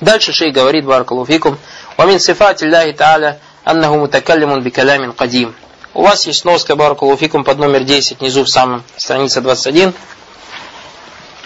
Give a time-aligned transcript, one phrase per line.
[0.00, 1.58] Дальше шей говорит, баракалуфикум,
[1.96, 5.54] «Вамин сифати Аллахи Та'аля аннаху мутакаллимун бикалямин кадим».
[5.94, 9.94] У вас есть носка, баракалуфикум, под номер 10, внизу в самом, страница 21.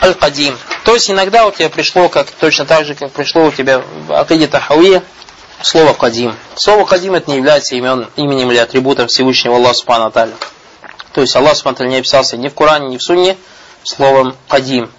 [0.03, 0.57] Аль-Кадим.
[0.85, 4.13] То есть иногда у тебя пришло, как точно так же, как пришло у тебя в
[4.13, 5.03] Акиде Тахауи,
[5.63, 6.35] слово Кадим.
[6.57, 11.57] Слово Кадим это не является имен, именем или атрибутом Всевышнего Аллаха Субхану То есть Аллах
[11.57, 13.37] Субхану не описался ни в Коране, ни в Сунне
[13.85, 14.91] словом Кадим.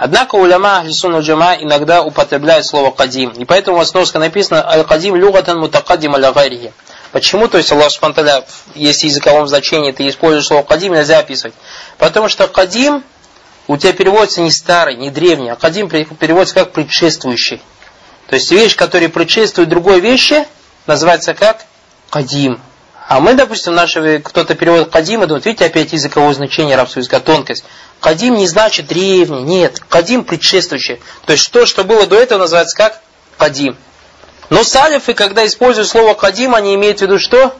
[0.00, 3.30] Однако уляма Ахлисуна Джама иногда употребляют слово кадим.
[3.30, 6.72] И поэтому у вас написано Аль-Кадим люгатан мутакадим аля гайрихи.
[7.10, 7.48] Почему?
[7.48, 8.44] То есть Аллах Субтитры,
[8.76, 11.54] если в языковом значении ты используешь слово кадим, нельзя описывать.
[11.98, 13.02] Потому что кадим
[13.66, 17.60] у тебя переводится не старый, не древний, а кадим переводится как предшествующий.
[18.28, 20.46] То есть вещь, которая предшествует другой вещи,
[20.86, 21.64] называется как
[22.08, 22.60] кадим.
[23.08, 27.20] А мы, допустим, наши кто-то переводит кадим и думает, видите, опять языковое значение арабского языка,
[27.20, 27.64] тонкость.
[28.00, 29.80] Кадим не значит древний, нет.
[29.88, 31.00] Кадим предшествующий.
[31.26, 33.00] То есть то, что было до этого, называется как
[33.36, 33.76] кадим.
[34.50, 37.54] Но салифы, когда используют слово кадим, они имеют в виду что?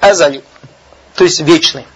[0.00, 0.42] Азали.
[1.14, 1.86] То есть вечный.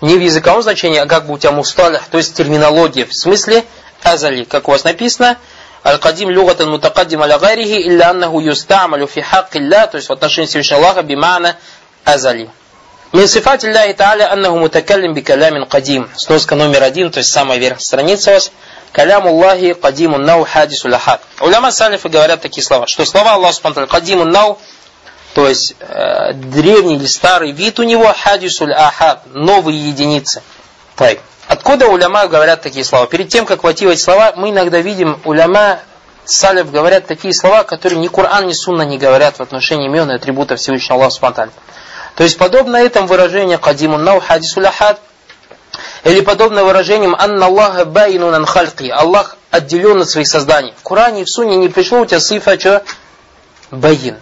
[0.00, 3.06] Не в языковом значении, а как бы у тебя мусталях, то есть терминология.
[3.06, 3.64] В смысле
[4.02, 4.44] азали.
[4.44, 5.38] Как у вас написано,
[5.84, 10.48] Аль-Кадим люгатан мутакаддим аля гайрихи илля аннаху юстамалю фи хак илля, то есть в отношении
[10.48, 11.56] Всевышнего Аллаха бимана
[12.04, 12.50] азали.
[13.12, 16.08] Мин сифат Аллахи Тааля аннаху мутакаллим би калямин кадим.
[16.16, 18.50] Сноска номер один, то есть самая верхняя страница у вас.
[18.92, 21.20] Калям Аллахи кадимун нау хадису лахад.
[21.40, 24.58] Уляма салифы говорят такие слова, что слова Аллаха Субтитры кадимун нау,
[25.34, 30.42] то есть э, древний или старый вид у него хадисуль ахад, новые единицы.
[30.96, 31.18] Так.
[31.46, 33.06] Откуда уляма говорят такие слова?
[33.06, 35.78] Перед тем, как войти в эти слова, мы иногда видим уляма
[36.24, 40.14] салиф говорят такие слова, которые ни Коран, ни Сунна не говорят в отношении имен и
[40.14, 41.50] атрибутов Всевышнего Аллаха Субтитры.
[42.16, 44.98] То есть подобно этому выражению «Кадимун нау хадисуль ахад»
[46.02, 50.72] или подобно выражениям «Анна Аллаха байну нан хальки» Аллах отделен от своих созданий.
[50.78, 52.82] В Коране и в Суне не пришло у тебя сифа что?
[53.70, 54.18] Баин.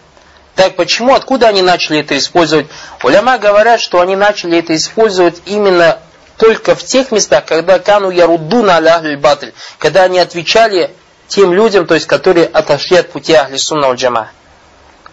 [0.56, 2.66] Так почему, откуда они начали это использовать?
[3.02, 5.98] Уляма говорят, что они начали это использовать именно
[6.36, 10.90] только в тех местах, когда кану яруду на аля батль, когда они отвечали
[11.28, 14.30] тем людям, то есть которые отошли от пути ахли сунна джама.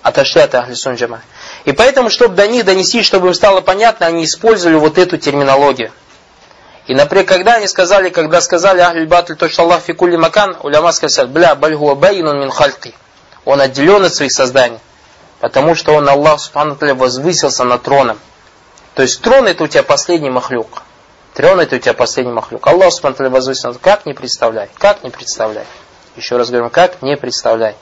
[0.02, 1.22] Отошли от ахли сунна джама.
[1.66, 5.92] И поэтому, чтобы до них донести, чтобы им стало понятно, они использовали вот эту терминологию.
[6.88, 10.92] И, например, когда они сказали, когда сказали Ахль Батль, то, что Аллах фикули макан, уляма
[10.92, 12.94] сказали, бля, бальгуа байнун мин хальки.
[13.46, 14.80] Он отделен от своих созданий.
[15.40, 18.20] Потому что он, Аллах Субхану возвысился над троном.
[18.94, 20.84] То есть трон это у тебя последний махлюк.
[21.34, 22.66] Трон это у тебя последний махлюк.
[22.68, 23.80] Аллах Субхану возвысился.
[23.80, 24.70] Как не представляй?
[24.78, 25.66] Как не представляй?
[26.16, 27.76] Еще раз говорим, как не представляй.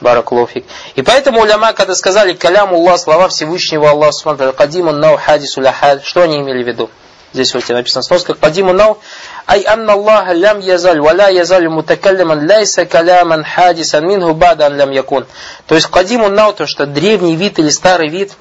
[0.00, 0.64] Баракулуфик.
[0.94, 6.04] И поэтому уляма, когда сказали каляму Аллах, слова Всевышнего Аллаха Субхану Кадимун нау хадису ляхад,
[6.04, 6.90] что они имели в виду?
[7.32, 8.98] Здесь вот написано сноска Кадиму нау.
[9.46, 15.26] Ай анна Аллах лям язаль, валя язаль мутакаллиман лайса каляман хадисан минху бадан лям якун.
[15.66, 18.32] То есть Кадиму нау, то что древний вид или старый вид,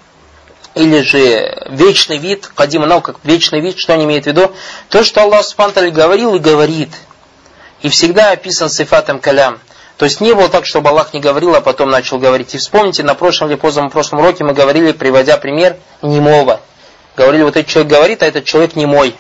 [0.76, 4.52] или же вечный вид, Кадиму нау как вечный вид, что они имеют в виду?
[4.90, 6.90] То, что Аллах Субхану говорил и говорит.
[7.82, 9.60] И всегда описан сифатом калям.
[10.00, 12.56] То есть не было так, чтобы Аллах не говорил, а потом начал говорить.
[12.56, 16.62] И вспомните, на прошлом или прошлом уроке мы говорили, приводя пример немого.
[17.18, 19.14] Говорили, вот этот человек говорит, а этот человек не мой.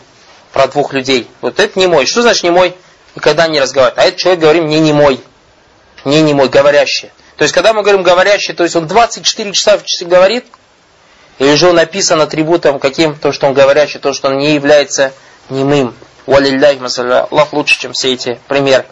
[0.53, 1.28] Про двух людей.
[1.41, 2.06] Вот это не мой.
[2.06, 2.73] Что значит не мой?
[3.13, 4.00] Никогда не разговаривает.
[4.00, 5.19] А этот человек говорим не не мой.
[6.06, 7.11] Не не мой, говорящий.
[7.35, 10.46] То есть, когда мы говорим говорящий, то есть он 24 часа в часы говорит,
[11.40, 15.11] или же он написан атрибутом каким, то, что он говорящий, то, что он не является
[15.50, 15.94] немым.
[16.25, 18.85] Аллах лучше, чем все эти примеры.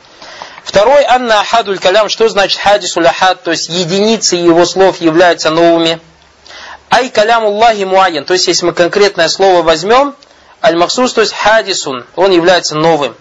[0.67, 6.01] Второй, анна ахадуль калям, что значит хадисуль ахад, то есть единицы его слов являются новыми.
[6.91, 10.13] Ай калям Аллахи муайян, то есть если мы конкретное слово возьмем,
[10.61, 13.15] аль-махсус, то есть хадисун, он является новым.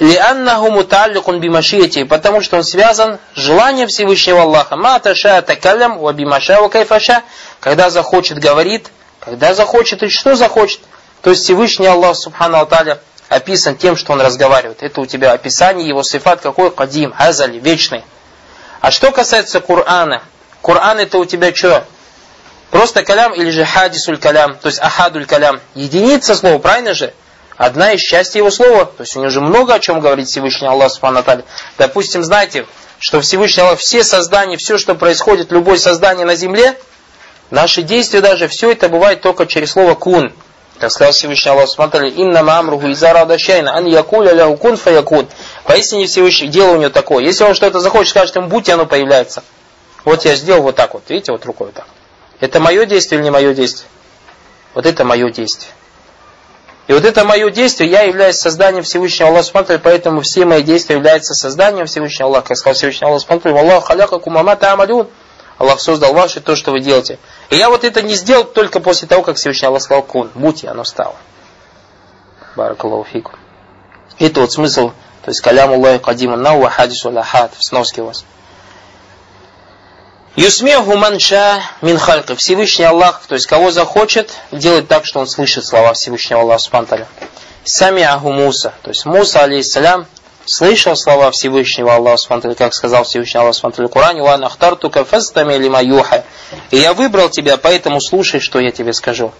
[0.00, 4.74] Лианнаху муталликун бимашиете, потому что он связан с желанием Всевышнего Аллаха.
[4.74, 7.22] Ма таша такалям ва бимаша ва кайфаша,
[7.60, 10.80] когда захочет говорит, когда захочет и что захочет.
[11.20, 12.98] То есть Всевышний Аллах Субхану Аталя
[13.32, 14.82] описан тем, что он разговаривает.
[14.82, 16.70] Это у тебя описание его сифат какой?
[16.70, 18.04] Кадим, азали, вечный.
[18.80, 20.22] А что касается Корана,
[20.62, 21.84] Коран это у тебя что?
[22.70, 25.60] Просто калям или же хадисуль калям, то есть ахадуль калям.
[25.74, 27.12] Единица слова, правильно же?
[27.56, 28.86] Одна из частей его слова.
[28.86, 31.22] То есть у него же много о чем говорит Всевышний Аллах Субхану
[31.78, 32.66] Допустим, знаете,
[32.98, 36.76] что Всевышний Аллах, все создания, все, что происходит, любое создание на земле,
[37.50, 40.32] наши действия даже, все это бывает только через слово кун.
[40.78, 45.28] Как сказал Всевышний Аллах Субтитры, «Инна маамруху изара дашайна, ан якуля ляху кун фаякун».
[45.64, 47.24] Поистине Всевышний, дело у него такое.
[47.24, 49.44] Если он что-то захочет, скажет ему, будь, оно появляется.
[50.04, 51.86] Вот я сделал вот так вот, видите, вот рукой вот так.
[52.40, 53.88] Это мое действие или не мое действие?
[54.74, 55.70] Вот это мое действие.
[56.88, 60.96] И вот это мое действие, я являюсь созданием Всевышнего Аллаха Субхану поэтому все мои действия
[60.96, 62.48] являются созданием Всевышнего Аллаха.
[62.48, 65.08] Как сказал Всевышний Аллах Субхану Аллах халяка кумама та'амалюн.
[65.58, 67.18] Аллах создал ваше то, что вы делаете.
[67.50, 70.30] И я вот это не сделал только после того, как Всевышний Аллах сказал кун.
[70.34, 71.14] Будь, и оно стало.
[72.56, 73.32] Баракаллаху фику.
[74.18, 74.90] Это вот смысл,
[75.22, 78.24] то есть калям Аллахи кадимун нау хадису лахат в сноске у вас.
[80.34, 82.34] Юсмеху манша мин халька.
[82.36, 87.06] Всевышний Аллах, то есть кого захочет, делает так, что он слышит слова Всевышнего Аллаха Субтитры.
[87.64, 88.72] Сами Аху Муса.
[88.82, 90.06] То есть Муса, алейхиссалям,
[90.46, 96.24] слышал слова Всевышнего Аллаха как сказал Всевышний Аллах в Коране, «Ва нахтартука фастами лима юха».
[96.70, 99.32] И я выбрал тебя, поэтому слушай, что я тебе скажу.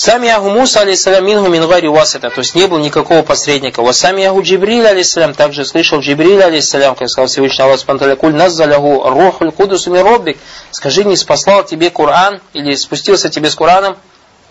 [0.00, 3.82] Сами Ягу Муса, алейсалям, мингу мингари васита, то есть не было никакого посредника.
[3.82, 8.32] Вот сами Ягу Джибриль, алейсалям, также слышал Джибриль, алейсалям, как сказал Всевышний Аллах Спанталя, куль
[8.32, 10.38] наззалягу рухуль кудус роббик.
[10.70, 13.96] Скажи, не спаслал тебе Коран, или спустился тебе с Кораном,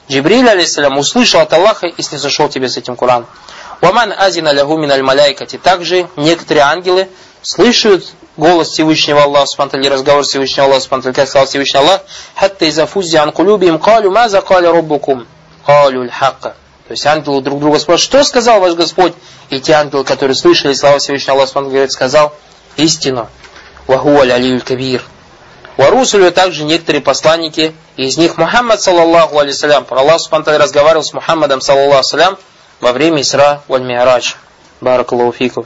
[0.10, 3.28] Джибриль, алейсалям, услышал от Аллаха и снизошел тебе с этим Кораном.
[3.82, 5.58] Ваман азина лягу миналь маляйкати.
[5.58, 7.08] Также некоторые ангелы
[7.42, 12.02] слышат голос Всевышнего Аллаха Субтитры, разговор Всевышнего Аллаха Субтитры, как сказал Всевышний Аллах,
[12.36, 15.28] хатта иза фуззи ан кулюбим калю маза каля роббукум.
[15.66, 16.56] Калюль хакка.
[16.88, 19.14] То есть ангелы друг друга спрашивают, что сказал ваш Господь?
[19.50, 22.34] И те ангелы, которые слышали слова Всевышнего Аллаха, говорит, сказал
[22.78, 23.30] истину.
[23.88, 25.04] Вахуаль алиюль кабир.
[25.78, 32.00] Варусулю также некоторые посланники, из них Мухаммад, саллаллаху алейсалям, Аллах Субтитры разговаривал с Мухаммадом, саллаллаху
[32.00, 32.38] алейсалям,
[32.80, 34.34] во время Исра валь Миарадж.
[34.80, 35.66] Баракаллаху фику.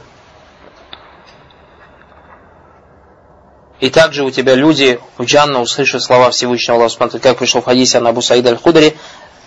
[3.80, 7.98] И также у тебя люди у Джанна услышат слова Всевышнего Аллаха, как пришел в хадисе
[7.98, 8.96] на Абу Саид аль-Худри,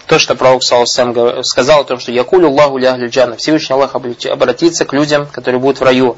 [0.08, 3.38] то, что пророк Саласам сказал о том, что Якулю Аллаху ляхлю джанна.
[3.38, 6.18] Всевышний Аллах обратится к людям, которые будут в раю.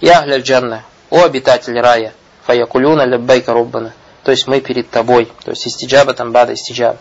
[0.00, 2.14] Яхля джанна, о обитатель рая,
[2.46, 3.92] фаякулюна ляббайка руббана.
[4.24, 5.30] То есть мы перед тобой.
[5.44, 6.98] То есть истиджаба там бада истиджаба.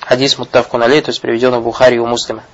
[0.00, 2.44] Хадис муттавку налей, то есть приведен в Бухари у муслима.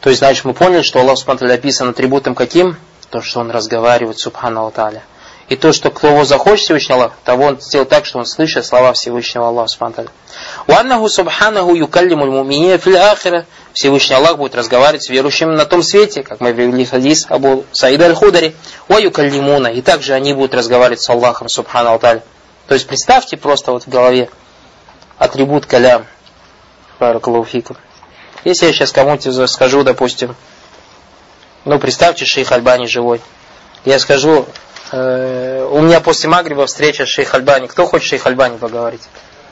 [0.00, 2.76] То есть, значит, мы поняли, что Аллах Субхану описан атрибутом каким?
[3.10, 5.02] То, что он разговаривает, Субхану Аталя.
[5.48, 8.92] И то, что кого захочет Всевышний Аллах, того он сделал так, что он слышит слова
[8.92, 10.08] Всевышнего Аллаха Субхану
[10.68, 13.46] Уаннаху Субханаху юкаллимуль муминия фил ахира.
[13.72, 18.06] Всевышний Аллах будет разговаривать с верующими на том свете, как мы привели хадис Абу Саида
[18.06, 18.54] Аль-Худари.
[18.88, 18.98] Ва.
[19.70, 22.22] И также они будут разговаривать с Аллахом Субхану Алталь.
[22.68, 24.30] То есть представьте просто вот в голове
[25.18, 26.06] атрибут калям.
[27.00, 27.76] Баракалуфикум.
[28.44, 30.34] Если я сейчас кому-то скажу, допустим,
[31.64, 33.20] ну представьте, шейх Альбани живой.
[33.84, 34.46] Я скажу,
[34.92, 37.66] Э, у меня после Магриба встреча с шейх Альбани.
[37.66, 39.02] Кто хочет шейх Альбани поговорить?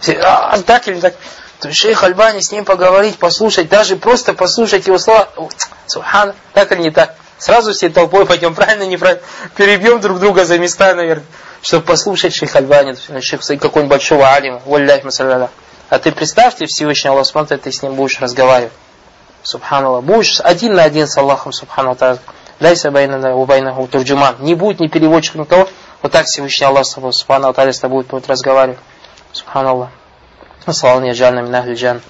[0.00, 1.14] Все, а, а, так или так?
[1.60, 5.28] То есть шейх Альбани с ним поговорить, послушать, даже просто послушать его слова.
[5.86, 7.14] Субхан, так или не так?
[7.38, 9.22] Сразу все толпой пойдем, правильно, неправильно?
[9.56, 11.24] Перебьем друг друга за места, наверное,
[11.62, 15.50] чтобы послушать шейх Альбани, шейх какого-нибудь большого алима, валляхи масалляля.
[15.88, 18.72] А ты представьте Всевышний Аллах, смотри, ты с ним будешь разговаривать.
[19.42, 20.04] Субханаллах.
[20.04, 21.52] Будешь один на один с Аллахом.
[22.60, 24.36] Лайса байна убайнаху турджуман.
[24.40, 25.68] Не будет ни переводчик, никого.
[26.02, 28.78] Вот так Всевышний Аллах Субхану с тобой будет разговаривать.
[29.32, 29.88] Субханаллах.
[30.66, 32.02] Ассалам яджальна минахль джан.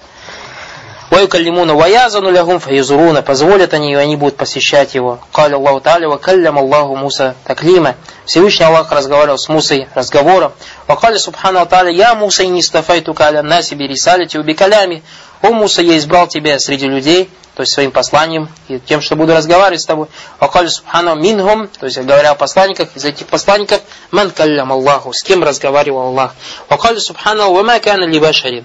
[1.12, 5.18] ويكلمون ويأذن لهم فيزورون позволят они, и они будут посещать его.
[5.32, 7.94] قال الله تعالى وكلم الله موسى تكليما
[8.26, 10.52] Всевышний Аллах разговаривал с Мусой разговором.
[10.88, 15.02] وقال سبحانه وتعالى يا موسى إني استفيتك على الناس برسالتي وبكلامي
[15.44, 19.34] О Муса, я избрал тебя среди людей, то есть своим посланием и тем, что буду
[19.34, 20.06] разговаривать с тобой.
[20.40, 25.22] Вакали субхану минхум, то есть говоря о посланниках, из этих посланников, ман каллям Аллаху, с
[25.22, 26.34] кем разговаривал Аллах.
[26.70, 28.64] Вакали субхану вама кана либашарин.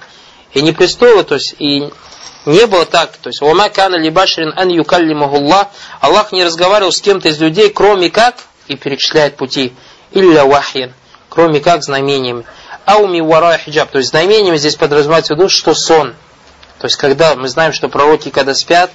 [0.54, 1.92] И не престоило, то есть и
[2.47, 5.37] не было так, то есть вама кана либашарин ан юкаллимаху
[6.01, 6.33] Аллах.
[6.33, 8.37] Не разговаривал с кем-то из людей, кроме как,
[8.67, 9.75] и перечисляет пути,
[10.13, 10.93] илля вахьян,
[11.29, 12.45] кроме как знамениями.
[12.85, 16.15] Ауми вара хиджаб, то есть знамениями здесь подразумевается в виду, что сон.
[16.79, 18.91] То есть, когда мы знаем, что пророки, когда спят,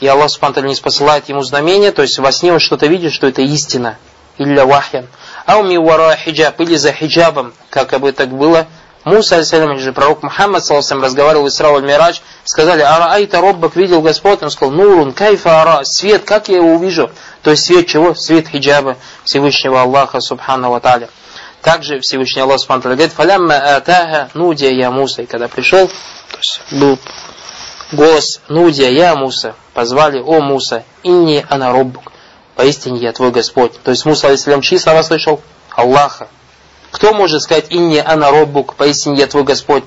[0.00, 3.26] и Аллах Субхану не спосылает ему знамения, то есть во сне он что-то видит, что
[3.26, 3.98] это истина.
[4.38, 5.08] Илля вахьян.
[5.46, 8.66] Ауми вара хиджаб, или за хиджабом, как об это было.
[9.06, 14.02] Муса, алейсалям, же пророк Мухаммад, саллахам, разговаривал в Исра Мирач, сказали, ара айта роббак видел
[14.02, 17.12] Господь, он сказал, нурун, кайфа ара, свет, как я его увижу?
[17.42, 18.16] То есть свет чего?
[18.16, 21.08] Свет хиджаба Всевышнего Аллаха, Субхану Ва Та'аля.
[21.62, 25.22] Также Всевышний Аллах Субхану говорит, фалямма атаха нудия я Муса.
[25.22, 26.98] И когда пришел, то есть был
[27.92, 32.10] голос Нудия, я Муса, позвали, о Муса, инни ана роббук,
[32.56, 33.80] поистине я твой Господь.
[33.84, 35.40] То есть Муса, алейсалям, чьи слова слышал?
[35.70, 36.26] Аллаха.
[36.96, 39.84] Кто может сказать, инни ана роббук, поистине я твой Господь?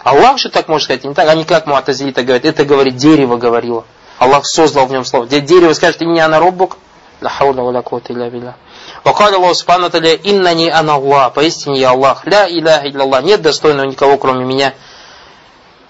[0.00, 3.38] Аллах же так может сказать, не так, а не как Муатазилита говорит, это говорит, дерево
[3.38, 3.86] говорило.
[4.18, 5.26] Аллах создал в нем слово.
[5.26, 6.76] Дерево скажет, инни ана роббук,
[7.22, 8.56] хауля ва ла куата илля билля.
[9.04, 13.40] Вакаля Аллах Субхану Таля, иннани ана Аллах, поистине я Аллах, ля иляха илля Аллах, нет
[13.40, 14.74] достойного никого, кроме меня.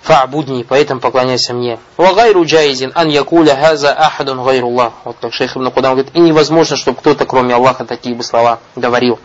[0.04, 1.80] Фа'будни, поэтому поклоняйся мне.
[1.96, 4.92] Вагайру джайзин ан якуля хаза ахадун гайруллах.
[5.02, 8.60] Вот как шейх Ибн Кудам говорит, и невозможно, чтобы кто-то, кроме Аллаха, такие бы слова
[8.76, 9.18] говорил.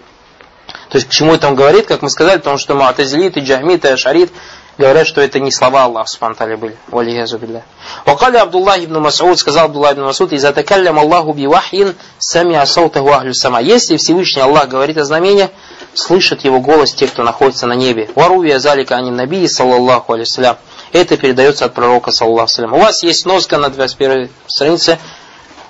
[0.95, 3.83] То есть, к чему это он говорит, как мы сказали, потому что Муатазилит и Джахмит
[3.83, 4.31] и Ашарит
[4.77, 6.77] говорят, что это не слова Аллаха Субхану были.
[6.87, 7.63] Валихазу билля.
[8.05, 13.33] Вакали Абдуллах ибн Масуд, сказал Абдуллах ибн Масуд, «Иза такаллям Аллаху бивахин, сами асаутаху ахлю
[13.33, 13.59] сама».
[13.59, 15.49] Если Всевышний Аллах говорит о знамениях,
[15.93, 18.09] слышат его голос те, кто находится на небе.
[18.15, 20.55] Варувия залика ани наби, саллаллаху алейсалям.
[20.93, 22.73] Это передается от пророка, саллаллаху алейсалям.
[22.73, 24.97] У вас есть носка на 21 странице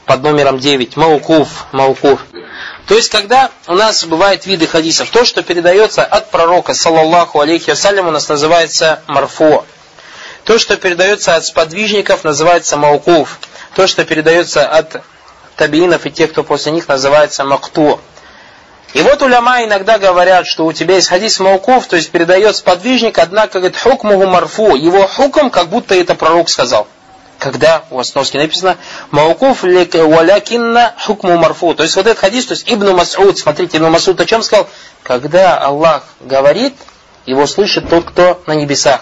[0.06, 0.98] под номером 9.
[0.98, 2.28] Маукуф, маукуф.
[2.88, 7.72] То есть, когда у нас бывают виды хадисов, то, что передается от пророка, саллаллаху алейхи
[7.72, 9.66] вассалям, у нас называется марфо.
[10.44, 13.40] То, что передается от сподвижников, называется маукуф.
[13.76, 15.02] То, что передается от
[15.56, 18.00] табиинов и тех, кто после них, называется макту.
[18.94, 23.18] И вот уляма иногда говорят, что у тебя есть хадис маукуф, то есть передает сподвижник,
[23.18, 24.76] однако говорит хукмуху марфу.
[24.76, 26.88] Его хукм, как будто это пророк сказал
[27.46, 28.76] когда у вас в носке написано
[29.12, 31.76] «Маукуф валякинна хукму марфу».
[31.76, 34.68] То есть вот этот хадис, то есть Ибн Мас'уд, смотрите, Ибн Мас'уд о чем сказал?
[35.04, 36.74] Когда Аллах говорит,
[37.28, 39.02] его слышит тот, кто на небесах.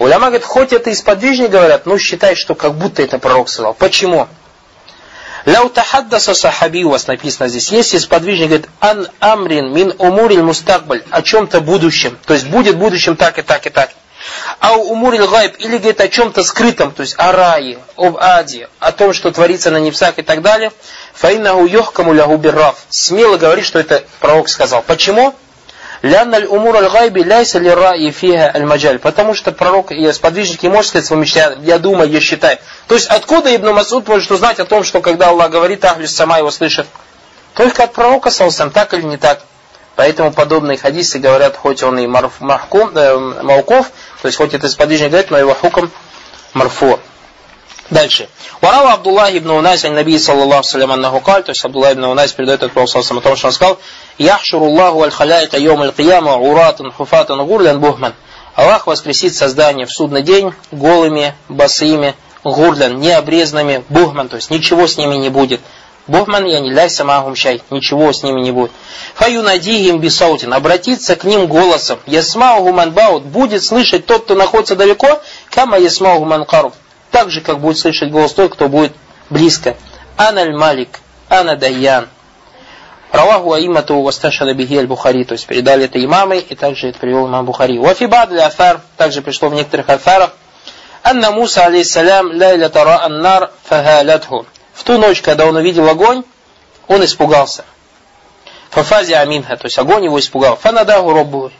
[0.00, 3.74] Уляма говорит, хоть это и сподвижники говорят, но считай, что как будто это пророк сказал.
[3.74, 4.26] Почему?
[5.44, 7.70] Ляу тахаддаса сахаби у вас написано здесь.
[7.70, 13.14] Если сподвижник говорит ан амрин мин умурил мустакбаль, о чем-то будущем, то есть будет будущем
[13.14, 13.90] так и так и так.
[14.60, 18.68] А у умурил гайб, или говорит о чем-то скрытом, то есть о рае, об аде,
[18.78, 20.72] о том, что творится на небесах и так далее,
[21.12, 22.76] фаиннаху йохкаму лягу бирраф.
[22.88, 24.82] Смело говорит, что это пророк сказал.
[24.82, 25.34] Почему?
[26.02, 28.98] لأن أمور الغيب ليس للرأي فيها المجال.
[28.98, 31.24] Потому что пророк и сподвижник не может сказать своему
[31.62, 32.58] я, думаю, я считаю.
[32.86, 36.38] То есть откуда Ибн Масуд может узнать о том, что когда Аллах говорит, أهل السماء
[36.38, 36.86] его слышит?
[37.54, 39.40] Только от пророка, салсам, так или не так.
[39.96, 43.90] Поэтому подобные хадисы говорят, хоть он и марфу, махкум, э, маукуф,
[44.20, 45.90] то есть хоть это сподвижник говорит, но его хукм
[46.52, 47.00] марфу.
[47.88, 48.28] Дальше.
[48.60, 51.64] وروى عبد الله بن أنيس عن النبي صلى الله عليه وسلم أنه قال, то есть
[51.64, 53.78] Абдуллах ибн Унайс передает от Пророка о том, что он сказал,
[54.18, 58.14] Яхшуруллаху аль халяйка йом аль кияма уратан хуфатан гурлян бухман.
[58.54, 64.98] Аллах воскресит создание в судный день голыми, босыми, гурлян, необрезанными, бухман, то есть ничего с
[64.98, 65.60] ними не будет.
[66.06, 67.62] Бухман я не ляй самахум шай.
[67.70, 68.70] Ничего с ними не будет.
[69.14, 70.52] Фаюнадихим бисаутин.
[70.52, 71.98] Обратиться к ним голосом.
[72.06, 73.24] Ясмауху манбаут.
[73.24, 75.20] Будет слышать тот, кто находится далеко.
[75.50, 76.72] Кама ясмауху манкару.
[77.10, 78.92] Так же, как будет слышать голос тот, кто будет
[79.30, 79.76] близко.
[80.16, 81.00] Аналь малик.
[81.28, 82.08] Ана даян.
[83.10, 85.24] Раваху аимату васташада бихи аль-Бухари.
[85.24, 87.78] То есть передали это имамы, и также это привел имам Бухари.
[87.78, 88.80] Вафибад афар.
[88.96, 90.34] Также пришло в некоторых афарах.
[91.02, 94.46] Анна Муса алейхиссалям лайля тара аннар фахалатху.
[94.76, 96.22] В ту ночь, когда он увидел огонь,
[96.86, 97.64] он испугался.
[98.70, 100.56] Фафази аминха, то есть огонь его испугал.
[100.56, 101.50] Фанадаху роббу.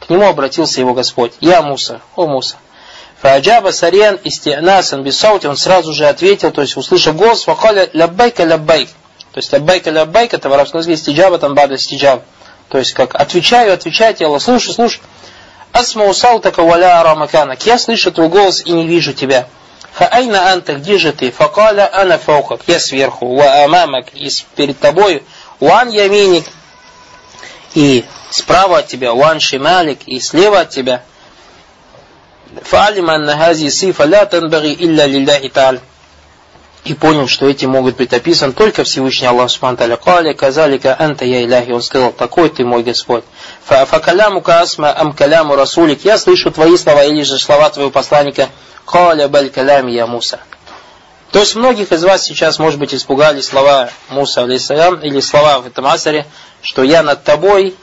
[0.00, 1.32] К нему обратился его Господь.
[1.40, 2.56] Я Муса, о Муса.
[3.22, 8.88] فأجاب سريعا استئناسا بالصوت, он сразу же ответил, то есть услышав голос, فقال لبيك لبيك.
[9.32, 12.24] То есть لبيك لبيك, это в арабском языке استجابة, там бада استجابة.
[12.68, 15.00] То есть как отвечаю, отвечайте, Аллах, слушай, слушай.
[15.72, 17.04] أسمع صوتك ولا أراك.
[17.64, 19.46] Я слышу твой голос и не вижу тебя.
[19.92, 21.30] فأين أنت, где же ты?
[21.30, 25.22] فقال أنا فوقك, я сверху, وأمامك, и перед тобой,
[25.60, 26.44] وعن يمينك,
[27.74, 31.02] и справа от тебя, ван шималик, и слева от тебя.
[32.72, 35.80] Анна хази сифа ля танбаги илля лилляхи та'аль.
[36.84, 39.96] И понял, что эти могут быть описаны только Всевышний Аллах Субхану.
[39.96, 41.70] Каля казалика анта я иляхи.
[41.70, 43.24] Он сказал, такой ты мой Господь.
[43.64, 46.04] Факаляму касма ам каляму расулик.
[46.04, 48.48] Я слышу твои слова или же слова твоего посланника.
[48.86, 50.40] Каля баль калями я Муса.
[51.30, 55.66] То есть многих из вас сейчас, может быть, испугали слова Муса, алейсалям, или слова в
[55.66, 56.26] этом асаре,
[56.62, 57.76] что я над тобой,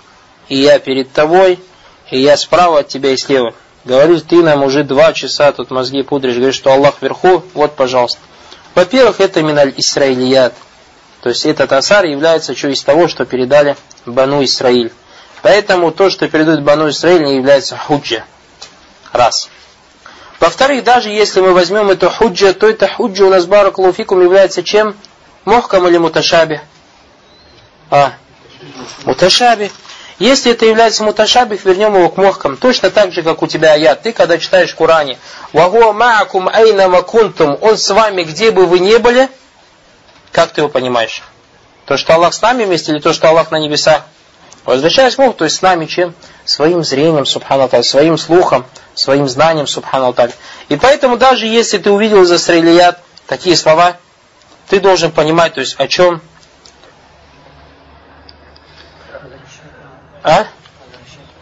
[0.49, 1.59] и я перед тобой,
[2.09, 3.53] и я справа от тебя и слева.
[3.83, 8.19] Говоришь, ты нам уже два часа тут мозги пудришь, говоришь, что Аллах вверху, вот, пожалуйста.
[8.75, 10.53] Во-первых, это миналь Исраилият.
[11.21, 14.91] То есть этот асар является что из того, что передали Бану Исраиль.
[15.41, 18.25] Поэтому то, что передают Бану Исраиль, не является худжа.
[19.11, 19.49] Раз.
[20.39, 24.95] Во-вторых, даже если мы возьмем эту худжа, то эта худжа у нас баракулуфикум является чем?
[25.45, 26.61] Мохкам или муташаби?
[27.89, 28.13] А,
[29.05, 29.71] муташаби.
[30.17, 32.55] Если это является муташабих, вернем его к мохкам.
[32.55, 34.03] Точно так же, как у тебя аят.
[34.03, 35.17] Ты, когда читаешь в Коране,
[35.51, 39.29] «Вагуа маакум айна макунтум», Он с вами, где бы вы ни были,
[40.31, 41.21] как ты его понимаешь?
[41.85, 44.03] То, что Аллах с нами вместе, или то, что Аллах на небесах?
[44.65, 46.15] Возвращаясь к Богу, то есть с нами чем?
[46.43, 50.31] Своим зрением, субхану своим слухом, своим знанием, субхану Алталь.
[50.69, 53.97] И поэтому даже если ты увидел из Асрайлият такие слова,
[54.69, 56.21] ты должен понимать, то есть о чем?
[60.25, 60.47] А?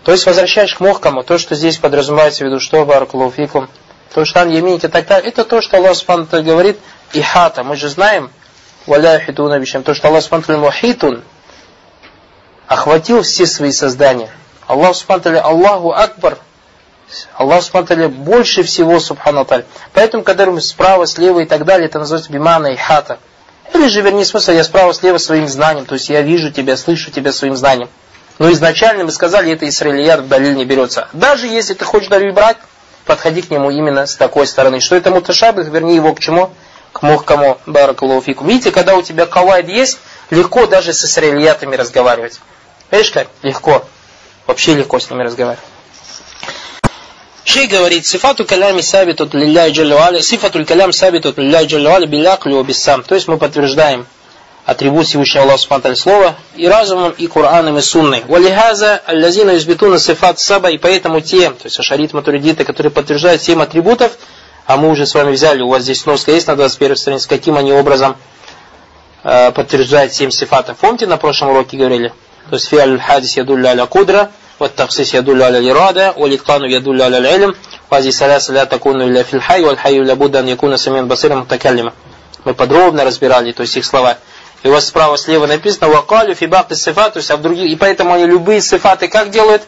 [0.04, 3.70] То есть возвращаешь к мухкаму, то, что здесь подразумевается в виду, что баракулуфикум,
[4.14, 6.78] то, что там ямините и так далее, это то, что Аллах Субхану говорит,
[7.14, 7.64] и хата.
[7.64, 8.30] Мы же знаем,
[8.86, 11.24] валя хитуна то, что Аллах Субхану мухитун,
[12.68, 14.30] охватил все свои создания.
[14.68, 16.40] Аллах Субхану Аллаху Акбар,
[17.36, 19.48] Аллах Субхану больше всего Субхану
[19.94, 23.18] Поэтому, когда мы справа, слева и так далее, это называется бимана и хата.
[23.74, 27.12] Или же, вернее, смысл, я справа, слева своим знанием, то есть я вижу тебя, слышу
[27.12, 27.88] тебя своим знанием.
[28.40, 31.08] Но изначально мы сказали, это Исраилият в далиль не берется.
[31.14, 32.58] Даже если ты хочешь далиль брать,
[33.06, 34.80] подходи к нему именно с такой стороны.
[34.80, 36.54] Что это муташабих, вернее его к чему?
[36.92, 38.46] К мухкому баракалуфику.
[38.46, 40.00] Видите, когда у тебя кавайд есть,
[40.30, 42.40] легко даже с Исраилиятами разговаривать.
[42.92, 43.28] Видишь как?
[43.42, 43.86] Легко.
[44.46, 45.64] Вообще легко с ними разговаривать.
[47.46, 53.04] Шей говорит, сифату калями сабитут лилляй джалюали, сифату калям сабитут лилляй джалюали биляклю обиссам.
[53.04, 54.08] То есть мы подтверждаем
[54.69, 58.25] атрибут Всевышнего Аллаха Субхану слова и разумом, и Кораном, и Сунной.
[58.29, 63.63] Валихаза аллазина избитуна сифат саба, и поэтому те, то есть ашарит матуридиты, которые подтверждают семь
[63.63, 64.13] атрибутов,
[64.67, 67.57] а мы уже с вами взяли, у вас здесь сноска есть на 21 странице, каким
[67.57, 68.17] они образом
[69.25, 70.77] э, подтверждают семь сифатов.
[70.77, 72.13] Помните, на прошлом уроке говорили?
[72.51, 77.55] То есть фиаль хадис ядулля аля кудра, والتخصيص يدل على الإرادة والإتقان يدل على العلم
[77.91, 81.93] وهذه ثلاثة لا تكون إلا في الحي والحي لابد أن يكون سميعا بصيرا متكلما
[82.45, 84.17] мы подробно разбирали, то есть их слова.
[84.64, 87.76] И у вас справа слева написано «Вакалю фибак сифат», то есть а в других, и
[87.76, 89.64] поэтому они любые сифаты как делают?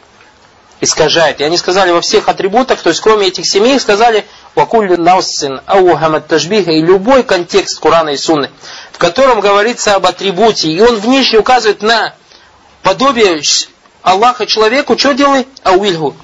[0.79, 1.41] Искажают.
[1.41, 4.25] И они сказали во всех атрибутах, то есть кроме этих семи, сказали
[4.55, 8.49] «Вакулю наусин аухамат тажбиха» и любой контекст Курана и Сунны,
[8.93, 12.13] в котором говорится об атрибуте, и он внешне указывает на
[12.81, 13.41] подобие
[14.01, 15.45] Аллаха человеку, что делай?
[15.63, 16.15] Ауильгу.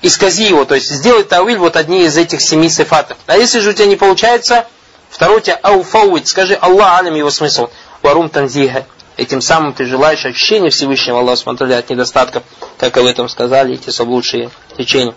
[0.00, 3.18] Искази его, то есть сделай тауиль вот одни из этих семи сифатов.
[3.26, 4.66] А если же у тебя не получается,
[5.10, 7.68] второй у тебя ауфауит, скажи Аллах алям его смысл.
[8.06, 8.86] Варум танзиха.
[9.16, 12.44] Этим самым ты желаешь ощущения Всевышнего Аллаха смотрели от недостатков,
[12.78, 15.14] как об этом сказали эти соблудшие течения.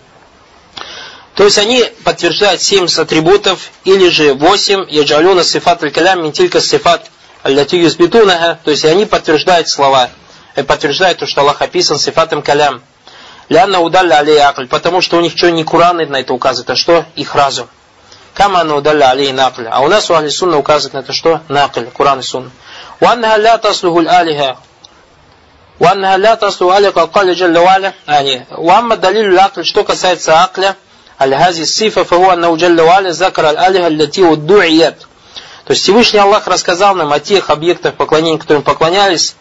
[1.36, 7.12] То есть они подтверждают семь атрибутов или же восемь яджалюна сифат аль-калям ментилька сифат
[7.44, 10.10] аль-лати юзбитунаха, то есть они подтверждают слова
[10.66, 12.82] подтверждает то, что Аллах описан сифатом калям.
[13.48, 16.76] Лянна удалля алей акль, потому что у них что не Куран на это указывает, а
[16.76, 17.04] что?
[17.14, 17.68] Их разум.
[18.34, 19.66] Камана удалля алей накль.
[19.66, 21.40] А у нас у Ахли Сунна указывает на это что?
[21.48, 22.50] Накль, Куран и Сунна.
[23.01, 24.57] وأنها لا تصلح الآلهة
[25.79, 30.75] وأنها لا تصلح الآلهة как قال جل وعلا يعني وأما دليل العقل что касается акля
[31.19, 34.95] على هذه الصفة فهو أنه جل وعلا ذكر الآلهة التي ودعيت
[35.65, 39.35] то есть Всевышний Аллах рассказал нам о тех объектах поклонения, которым поклонялись,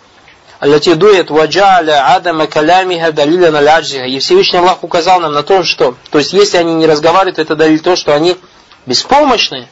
[0.58, 5.96] Аллати дует ваджаля адама калямиха далиля на И Всевышний Аллах указал нам на то, что,
[6.10, 8.38] то есть если они не разговаривают, это далит то, что они
[8.86, 9.68] беспомощны.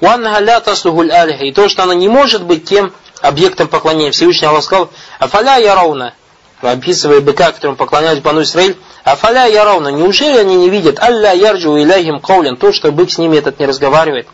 [0.00, 4.10] И то, что она не может быть тем объектом поклонения.
[4.10, 6.12] Всевышний Аллах сказал, афаля яровна,
[6.60, 12.20] описывая быка, которому поклонялись Бану Исраиль, афаля яровна, неужели они не видят, алля ярджу иляхим
[12.20, 14.28] каулин, то, что бык с ними этот не разговаривает.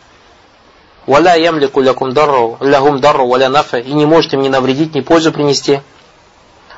[1.05, 5.01] Валя ямлику лякум дарру, лягум дарру, валя нафа, и не может им ни навредить, ни
[5.01, 5.81] пользу принести.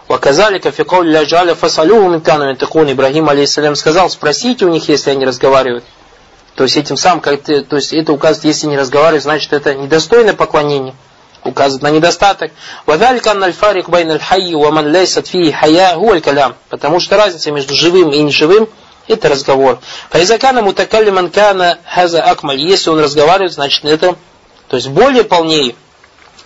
[0.08, 5.84] Ваказалика фикол ляджаля фасалюху минкану Ибрагим алейхиссалям сказал, спросите у них, если они разговаривают.
[6.56, 9.76] То есть этим самым, как ты, то есть это указывает, если не разговаривают, значит это
[9.76, 10.96] недостойное поклонение.
[11.44, 12.52] Указывает на недостаток.
[12.86, 16.56] Ва ман лейсат фии хая гуаль калям.
[16.70, 18.68] Потому что разница между живым и неживым–
[19.08, 19.80] это разговор.
[20.12, 22.62] Мутакаллиман кана хаза акмаль.
[22.62, 24.16] Если он разговаривает, значит это,
[24.68, 25.76] то есть более полнее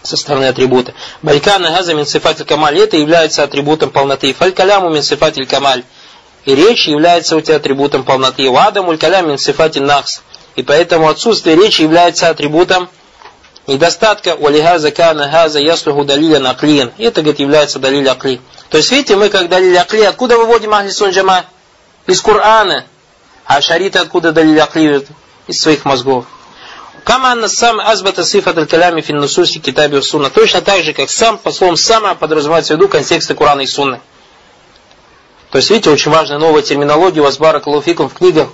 [0.01, 0.93] со стороны атрибута.
[1.21, 2.05] Балькана газа мин
[2.45, 2.79] камаль.
[2.79, 4.33] Это является атрибутом полноты.
[4.33, 5.83] Фалькаляму мин сифатиль камаль.
[6.45, 8.49] И речь является у тебя атрибутом полноты.
[8.49, 10.21] Вадамуль калям мин сифатиль нахс.
[10.55, 12.89] И поэтому отсутствие речи является атрибутом
[13.67, 14.35] недостатка.
[14.35, 16.91] Валиха закана газа яслуху далиля наклин.
[16.97, 18.41] Это, говорит, является далиль акли.
[18.69, 21.45] То есть, видите, мы как далиль акли, откуда выводим ахли сун джама?
[22.09, 22.85] из Корана,
[23.45, 25.05] а шариты откуда дали акли
[25.47, 26.25] из своих мозгов.
[27.03, 30.29] Каманна сам азбата сифат аль-калями фин нусуси китаби сунна.
[30.29, 34.01] Точно так же, как сам, по словам сама, подразумевается в виду контексты Корана и Сунны.
[35.51, 38.49] То есть, видите, очень важная новая терминология у вас барак в книгах.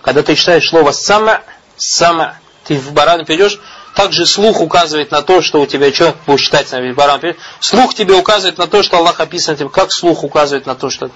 [0.00, 1.42] Когда ты читаешь слово сама,
[1.76, 3.60] сама, ты в баран придешь,
[3.94, 7.20] также слух указывает на то, что у тебя что, будешь читать на баран
[7.60, 11.10] Слух тебе указывает на то, что Аллах описан тебе, как слух указывает на то, что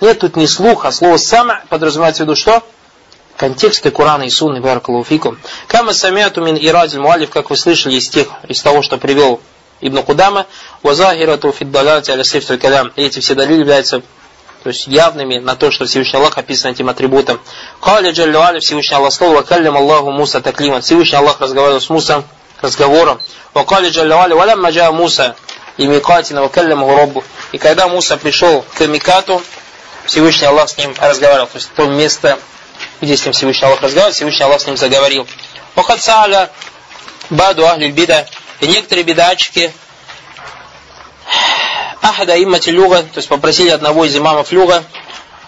[0.00, 2.62] нет тут не слух, а слово сама подразумевается в виду что?
[3.36, 5.38] Контексты Корана и Сунны, Баракалуфикум.
[5.66, 9.40] Кама самяту мин ирадиль муалиф, как вы слышали из тех, из того, что привел
[9.80, 10.46] Ибн Кудама,
[10.82, 12.92] вазахирату фиддалати аля сифтуль калям.
[12.96, 14.02] Эти все далили являются
[14.62, 17.40] то есть явными на то, что Всевышний Аллах описан этим атрибутом.
[17.80, 20.80] Каля джаллю Всевышний Аллах сказал, вакаллям Аллаху Муса таклима.
[20.80, 22.24] Всевышний Аллах разговаривал с Мусом
[22.60, 23.20] разговором.
[23.54, 25.36] Вакаля джаллю аля валям маджа Муса
[25.76, 27.24] и микатина вакаллямаху роббу.
[27.50, 29.42] И когда Муса пришел к Микату,
[30.06, 31.48] Всевышний Аллах с ним разговаривал.
[31.48, 32.38] То есть то место,
[33.00, 35.26] где с ним Всевышний Аллах разговаривал, Всевышний Аллах с ним заговорил.
[35.74, 36.50] Вахад сааля
[37.30, 38.26] баду ахлюль бида.
[38.60, 39.72] И некоторые бедачки
[42.02, 44.82] ахада иммати люга, то есть попросили одного из имамов люга,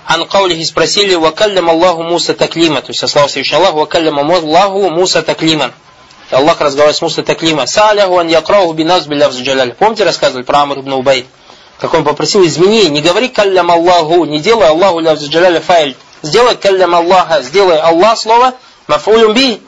[0.06, 4.88] ан каулихи спросили, вакаллям Аллаху Муса таклима, то есть со слова Всевышнего Аллаха, вакаллям Аллаху
[4.88, 5.72] Муса таклима.
[6.30, 7.66] Аллах разговаривает с Муса таклима.
[7.66, 9.74] Сааляху ан якрауху биназ билляв джаляль.
[9.74, 11.26] Помните, рассказывали про Амр ибн Убай?
[11.78, 15.96] Как он попросил, измени, не говори каллям Аллаху, не делай Аллаху ляв джаляль файль.
[16.22, 18.54] Сделай каллям Аллаха, сделай Аллах слово,
[18.86, 19.60] мафулюм би,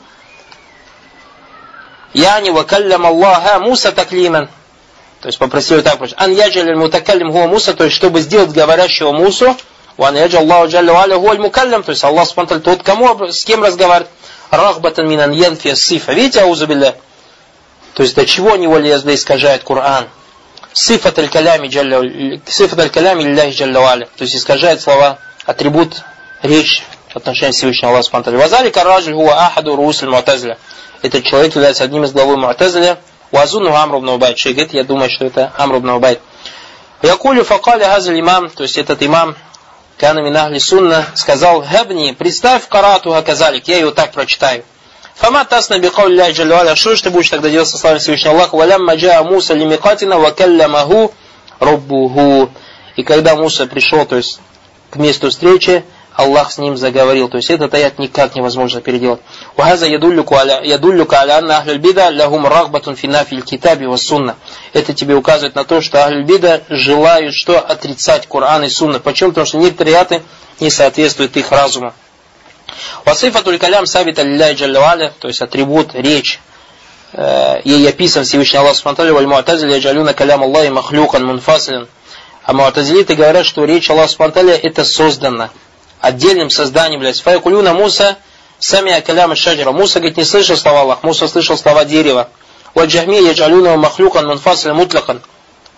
[2.13, 4.49] Яни вакаллям Аллаха Муса таклиман.
[5.21, 9.55] То есть попросил так, ан яджаль мутакаллим хуа Муса, то есть чтобы сделать говорящего Мусу,
[9.97, 13.63] ван яджал Аллаху джалля валя хуа мукаллям, то есть Аллах спонталь тот, кому, с кем
[13.63, 14.11] разговаривает,
[14.51, 16.13] рахбатан минан янфи сифа.
[16.13, 16.95] Видите, аузубилля?
[17.93, 20.07] То есть до чего неволя язда искажает Коран.
[20.73, 24.09] Сифат аль-калями лилляхи джалля валя.
[24.17, 26.03] То есть искажает слова, атрибут,
[26.43, 28.37] речь в отношении Всевышнего Аллаха Субтитры.
[28.37, 30.59] Вазали караджуль хуа ахаду русль муатазля
[31.01, 32.97] этот человек является одним из главы Му'тазиля,
[33.31, 34.37] Вазуну Амру ибн Убайд.
[34.37, 36.19] Шейх говорит, я думаю, что это Амру ибн Убайд.
[37.01, 39.35] Якулю факали хазаль имам, то есть этот имам,
[39.97, 44.63] Кана Минахли Сунна, сказал, Хабни, представь карату хаказалик, я его так прочитаю.
[45.15, 48.55] Фама тасна бикау ля джалюаля, что ж ты будешь тогда делать со словами Всевышнего Аллаха,
[48.55, 51.11] валям маджа Муса лимикатина вакаллямаху
[51.59, 52.51] роббуху.
[52.95, 54.39] И когда Муса пришел, то есть
[54.91, 55.83] к месту встречи,
[56.16, 57.28] Аллах с ним заговорил.
[57.28, 59.20] То есть этот аят никак невозможно переделать.
[59.56, 64.34] وهذا يدلك على يدلك على أن أهل البدع لهم رغبة في نفي الكتاب والسنة.
[64.72, 67.58] Это тебе указывает на то, что Ахль Бида желают что?
[67.58, 69.00] Отрицать Коран и Сунна.
[69.00, 69.30] Почему?
[69.30, 70.22] Потому что некоторые аяты
[70.60, 71.94] не соответствуют их разуму.
[73.04, 76.40] Васифатуль калям сабита лилляй джаллаваля, то есть атрибут, речь,
[77.12, 81.88] э, ей описан Всевышний Аллах Субтитры, валь муатазили яджалюна калям Аллахи махлюкан мунфасилен.
[82.44, 85.50] А муатазилиты говорят, что речь Аллаха Субтитры это создано
[86.01, 87.23] отдельным созданием является.
[87.23, 88.17] Фаякулюна Муса
[88.59, 89.71] сами каляма шаджара.
[89.71, 92.29] Муса, говорит, не слышал слова Аллах, Муса слышал слова дерева.
[92.73, 95.21] Вот джахми яджалюна махлюкан мунфасля мутлакан.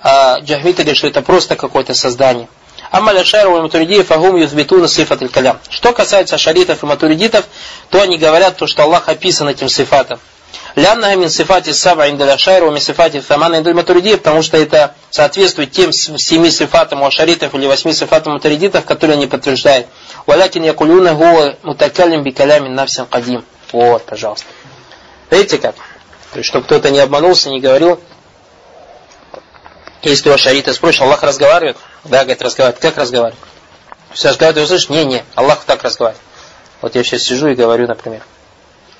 [0.02, 2.48] А джахмиты говорят, что это просто какое-то создание.
[2.92, 5.60] Амма ляшайру и матуридиев фагум юзбитуна сифат калям.
[5.70, 7.46] Что касается шаритов и матуридитов,
[7.90, 10.20] то они говорят то, что Аллах описан этим сифатом.
[10.76, 13.76] Лянна мин сифати саба индаля шайру мин сифати фамана индаль
[14.18, 19.28] потому что это соответствует тем семи сифатам у ашаритов или восьми сифатам матуридитов, которые они
[19.28, 19.88] подтверждают.
[20.26, 23.44] Валякин якулюна гуа мутакалим бикалямин навсин кадим.
[23.72, 24.46] Вот, пожалуйста.
[25.30, 25.76] Видите как?
[26.42, 28.00] Чтобы кто-то не обманулся, не говорил.
[30.02, 31.78] Если у Ашарита спросишь, Аллах разговаривает?
[32.06, 32.82] Да, говорит, разговаривает.
[32.82, 33.44] Как разговаривает?
[34.14, 34.90] Все говорят, ты услышишь?
[34.90, 36.24] Не, не, Аллах так разговаривает.
[36.82, 38.24] Вот я сейчас сижу и говорю, например.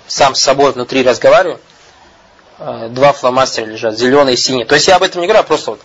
[0.10, 1.60] Сам с собой внутри разговариваю.
[2.58, 4.66] Э, два фломастера лежат, зеленый и синий.
[4.66, 5.82] То есть я об этом не говорю, а просто вот,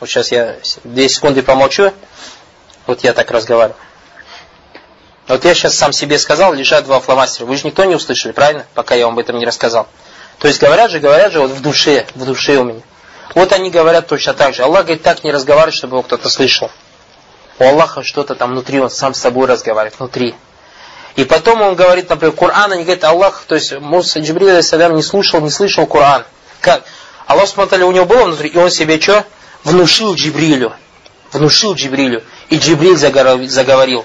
[0.00, 1.92] вот сейчас я две секунды помолчу,
[2.86, 3.78] вот я так разговариваю.
[5.28, 7.44] Вот я сейчас сам себе сказал, лежат два фломастера.
[7.44, 8.64] Вы же никто не услышали, правильно?
[8.74, 9.86] Пока я вам об этом не рассказал.
[10.38, 12.80] То есть говорят же, говорят же, вот в душе, в душе у меня.
[13.34, 14.62] Вот они говорят точно так же.
[14.62, 16.70] Аллах говорит, так не разговаривать, чтобы его кто-то слышал.
[17.58, 20.34] У Аллаха что-то там внутри, он сам с собой разговаривает, внутри.
[21.16, 25.02] И потом он говорит, например, Коран, они говорят, Аллах, то есть Муса Джибрил алейсалям не
[25.02, 26.24] слушал, не слышал Коран.
[26.60, 26.84] Как?
[27.26, 29.24] Аллах смотрели, у него было внутри, и он себе что?
[29.64, 30.74] Внушил Джибрилю.
[31.32, 32.22] Внушил Джибрилю.
[32.50, 34.04] И Джибриль заговорил.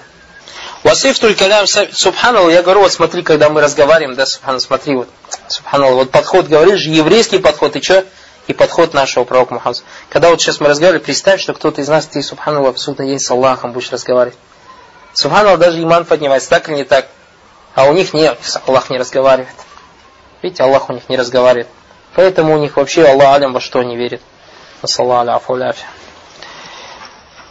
[0.84, 5.10] Васиф только лям субханал, я говорю, вот смотри, когда мы разговариваем, да, субханал, смотри, вот,
[5.48, 8.04] субханал, вот подход, говоришь, еврейский подход, и что?
[8.48, 9.82] И подход нашего пророка Мухаммада.
[10.10, 13.30] Когда вот сейчас мы разговаривали, представь, что кто-то из нас, ты, субханал, абсолютно день с
[13.30, 14.38] Аллахом будешь разговаривать.
[15.14, 17.08] Субханал, даже иман поднимается, так или не так.
[17.76, 19.56] А у них нет, Аллах не разговаривает.
[20.42, 21.68] Видите, Аллах у них не разговаривает.
[22.16, 23.84] Поэтому у них вообще Аллах алям во что.
[24.82, 25.86] Насаллаху аляфи.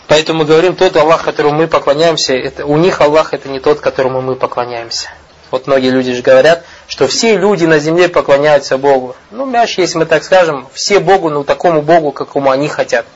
[0.08, 3.78] Поэтому мы говорим, тот Аллах, которому мы поклоняемся, это, у них Аллах это не тот,
[3.80, 5.08] которому мы поклоняемся.
[5.52, 9.14] Вот многие люди же говорят, что все люди на земле поклоняются Богу.
[9.30, 13.06] Ну, мяч, если мы так скажем, все Богу, ну, такому Богу, какому они хотят.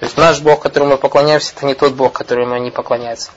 [0.00, 3.30] То есть наш Бог, которому мы поклоняемся, это не тот Бог, которому они поклоняются.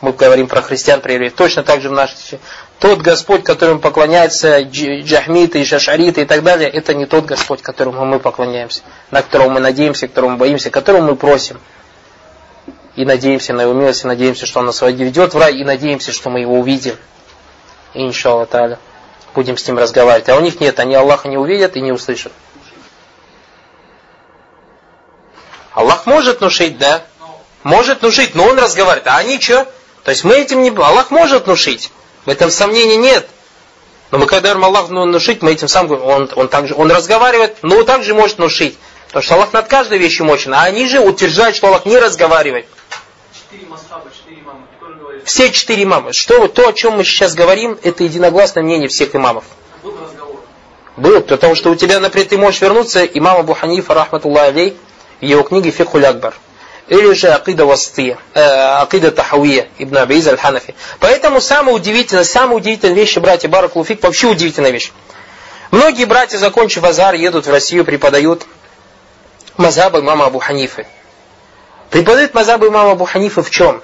[0.00, 1.34] Мы говорим про христиан, про евреев.
[1.34, 2.38] Точно так же в нашей
[2.78, 8.04] Тот Господь, которому поклоняются джахмиты и шашариты и так далее, это не тот Господь, которому
[8.04, 11.58] мы поклоняемся, на которого мы надеемся, которому мы боимся, которому мы просим
[12.98, 16.10] и надеемся на его милость, и надеемся, что он нас ведет в рай, и надеемся,
[16.12, 16.96] что мы его увидим.
[17.94, 18.78] И иншаллах та'аля
[19.36, 20.28] будем с ним разговаривать.
[20.28, 22.32] А у них нет, они Аллаха не увидят и не услышат.
[25.74, 27.04] Аллах может внушить, да?
[27.62, 29.06] Может внушить, но он разговаривает.
[29.06, 29.68] А они что?
[30.08, 30.70] То есть мы этим не...
[30.70, 31.90] Аллах может внушить.
[32.24, 33.28] В этом сомнений нет.
[34.10, 37.58] Но мы когда говорим Аллах внушить, мы этим сам говорим, он, он, также, он разговаривает,
[37.60, 38.78] но также может внушить.
[39.08, 40.54] Потому что Аллах над каждой вещью мощен.
[40.54, 42.64] А они же утверждают, что Аллах не разговаривает.
[43.34, 44.62] Четыре масхаба, четыре имама.
[45.26, 46.14] Все четыре имама.
[46.14, 49.44] Что, то, о чем мы сейчас говорим, это единогласное мнение всех имамов.
[50.96, 54.74] Был, потому что у тебя, например, ты можешь вернуться, имам Абу Ханифа, рахматуллах алей,
[55.20, 56.32] в его книге Фихуль Акбар.
[56.88, 58.40] Или же Акида Вастия, э,
[58.80, 60.74] Акида Тахауия, Ибн Абиз Аль-Ханафи.
[61.00, 64.92] Поэтому самое удивительное, самая удивительная вещь, братья Баракулуфик, вообще удивительная вещь.
[65.70, 68.46] Многие братья, закончив Азар, едут в Россию, преподают
[69.58, 70.86] мазаба имама Абу Ханифы.
[71.90, 73.82] Преподают мазаба имама Абу Ханифы в чем?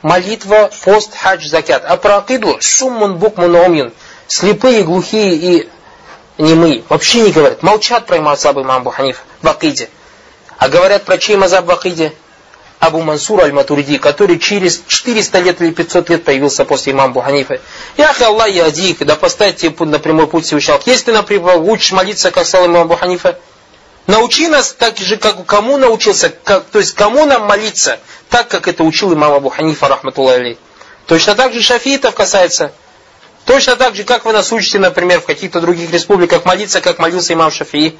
[0.00, 1.84] Молитва, пост, хадж, закят.
[1.84, 3.92] А про акиду суммун букмун омьюн.
[4.28, 5.68] Слепые, глухие и
[6.38, 6.84] немые.
[6.88, 7.62] Вообще не говорят.
[7.62, 9.90] Молчат про мазаба имама Абу Ханифа в акиде.
[10.56, 12.14] А говорят про чей мазаб в акиде?
[12.80, 17.60] Абу Мансур Аль-Матуриди, который через 400 лет или 500 лет появился после имама Абу Ханифа.
[17.98, 20.80] Ях Аллах ядик, да поставь тебе на прямой путь Всевышнего.
[20.86, 23.38] Если ты, например, учишь молиться, как стал имам Абу Ханифа,
[24.06, 28.66] научи нас так же, как кому научился, как, то есть кому нам молиться, так, как
[28.66, 30.56] это учил имам Абу Ханифа, рахматуллах.
[31.06, 32.72] Точно так же шафиитов касается.
[33.44, 37.34] Точно так же, как вы нас учите, например, в каких-то других республиках молиться, как молился
[37.34, 37.98] имам Шафии.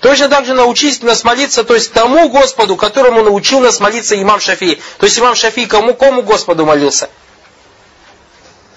[0.00, 4.38] Точно так же научись нас молиться, то есть тому Господу, которому научил нас молиться имам
[4.38, 4.78] Шафии.
[4.98, 7.10] То есть имам Шафии кому, кому Господу молился?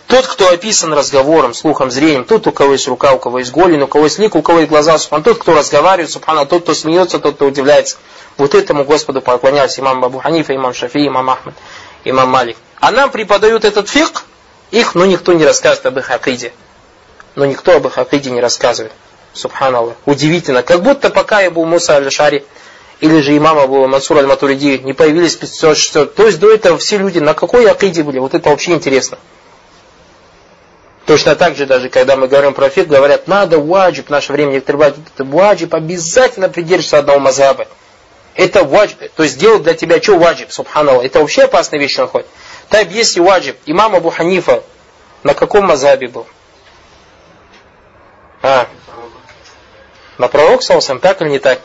[0.08, 3.82] Тот, кто описан разговором, слухом, зрением, тот, у кого есть рука, у кого есть голень,
[3.82, 6.74] у кого есть лик, у кого есть глаза, субхан, тот, кто разговаривает, субхана, тот, кто
[6.74, 7.98] смеется, тот, кто удивляется.
[8.38, 11.54] Вот этому Господу поклонялись имам Абу Ханифа, имам Шафи, имам Ахмад,
[12.04, 12.58] имам Малик.
[12.80, 14.24] А нам преподают этот фиг,
[14.72, 16.52] их, ну, никто не рассказывает об их акиде.
[17.36, 18.92] Но никто об их акиде не рассказывает.
[19.34, 19.96] Субханаллах.
[20.06, 20.64] Удивительно.
[20.64, 22.46] Как будто пока Абу Муса аль-Шари
[23.00, 26.06] или же имам Абу Мансур аль-Матуриди не появились 500-600.
[26.08, 28.20] То есть до этого все люди на какой акиде были?
[28.20, 29.18] Вот это вообще интересно.
[31.06, 34.52] Точно так же, даже когда мы говорим про фиг, говорят, надо ваджиб, в наше время
[34.52, 37.68] некоторые говорят, ваджиб, обязательно придерживаться одного мазаба.
[38.36, 42.28] Это ваджиб, то есть делать для тебя что ваджиб, субханаллах, это вообще опасная вещь находит.
[42.70, 44.64] Так, если ваджиб, имам Абу Ханифа
[45.24, 46.28] на каком мазабе был?
[48.42, 48.68] А,
[50.22, 51.60] на пророк Саусам, так или не так?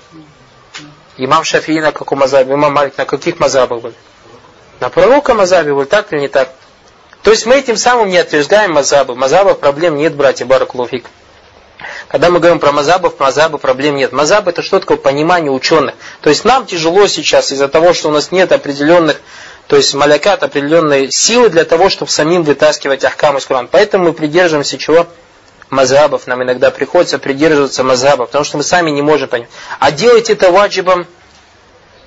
[1.19, 2.55] Имам Шафии на каком мазабе?
[2.55, 3.93] Имам Малик на каких мазабах был?
[4.81, 6.49] На пророка мазабе был, так или не так?
[7.23, 9.15] То есть мы этим самым не отверждаем мазабы.
[9.15, 11.05] Мазабов проблем нет, братья Баракулуфик.
[12.09, 14.13] Когда мы говорим про мазабов, мазабы проблем нет.
[14.13, 15.95] Мазаб это что такое понимание ученых.
[16.23, 19.21] То есть нам тяжело сейчас из-за того, что у нас нет определенных,
[19.67, 23.69] то есть малякат, определенной силы для того, чтобы самим вытаскивать ахкам из Корана.
[23.71, 25.07] Поэтому мы придерживаемся чего?
[25.71, 29.49] Мазабов, нам иногда приходится придерживаться мазаба, потому что мы сами не можем понять.
[29.79, 31.07] А делать это ваджибом,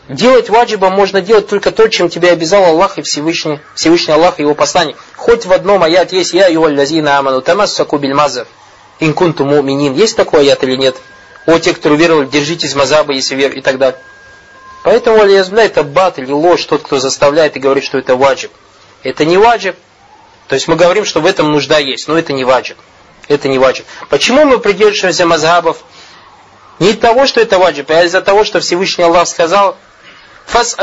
[0.07, 4.43] делать ваджибом можно делать только то, чем тебя обязал Аллах и Всевышний, Всевышний Аллах и
[4.43, 4.97] его посланник.
[5.15, 8.47] Хоть в одном аят есть «Я его лазина аману тамассаку бильмазав
[8.99, 9.93] инкунту муминин».
[9.93, 10.95] Есть такой аят или нет?
[11.45, 13.99] О, те, кто уверовали, держитесь мазаба, если вер и так далее.
[14.83, 18.51] Поэтому, алиязбля, это бат или ложь, тот, кто заставляет и говорит, что это ваджиб.
[19.03, 19.75] Это не ваджиб.
[20.47, 22.77] То есть мы говорим, что в этом нужда есть, но это не ваджиб
[23.29, 23.85] это не ваджиб.
[24.09, 25.77] Почему мы придерживаемся мазхабов?
[26.79, 29.77] Не из того, что это ваджиб, а из-за того, что Всевышний Аллах сказал,
[30.45, 30.75] Фас.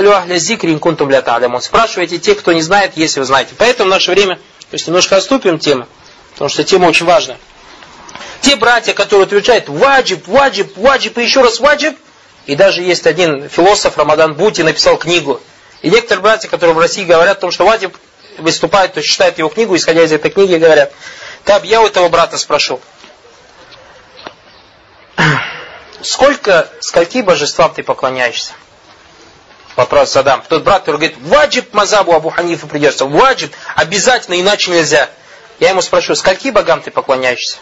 [1.60, 3.54] Спрашивайте те, кто не знает, если вы знаете.
[3.58, 5.88] Поэтому в наше время, то есть немножко отступим тему,
[6.34, 7.38] потому что тема очень важная.
[8.42, 11.98] Те братья, которые утверждают ваджиб, ваджиб, ваджиб и еще раз ваджиб,
[12.46, 15.40] и даже есть один философ Рамадан Бути написал книгу.
[15.82, 17.96] И некоторые братья, которые в России говорят о том, что ваджиб
[18.38, 20.92] выступает, то есть читают его книгу, исходя из этой книги, говорят,
[21.46, 22.80] Таб, я у этого брата спрошу.
[26.02, 28.52] Сколько, скольки божествам ты поклоняешься?
[29.76, 30.42] Вопрос задам.
[30.48, 35.08] Тот брат, который говорит, ваджиб мазабу Абу Ханифа придется, ваджиб, обязательно, иначе нельзя.
[35.60, 37.58] Я ему спрошу, скольки богам ты поклоняешься?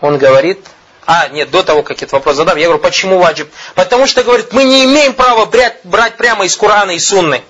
[0.00, 0.64] Он говорит,
[1.06, 3.52] а, нет, до того, как этот вопрос задам, я говорю, почему ваджиб?
[3.74, 7.42] Потому что, говорит, мы не имеем права брать, брать прямо из Корана и Сунны.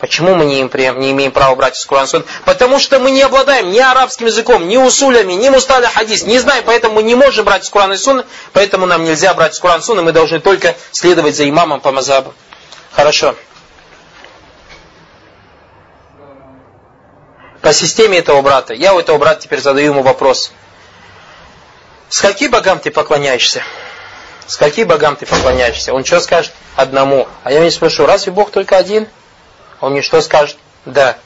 [0.00, 2.24] Почему мы не имеем, не имеем права брать из Куран Сунны?
[2.46, 6.64] Потому что мы не обладаем ни арабским языком, ни усулями, ни мусталя хадис, не знаем,
[6.64, 9.80] поэтому мы не можем брать из Курана и Сунны, поэтому нам нельзя брать из Курана
[9.80, 12.32] и Сунны, мы должны только следовать за имамом по мазабу.
[12.92, 13.36] Хорошо.
[17.60, 18.72] По системе этого брата.
[18.72, 20.50] Я у этого брата теперь задаю ему вопрос.
[22.08, 23.62] Скольки богам ты поклоняешься?
[24.46, 25.92] Скольки богам ты поклоняешься?
[25.92, 26.52] Он что скажет?
[26.74, 27.28] Одному.
[27.44, 29.06] А я не спрошу, разве Бог только один?
[29.80, 30.58] Он мне что скажет?
[30.84, 31.16] Да.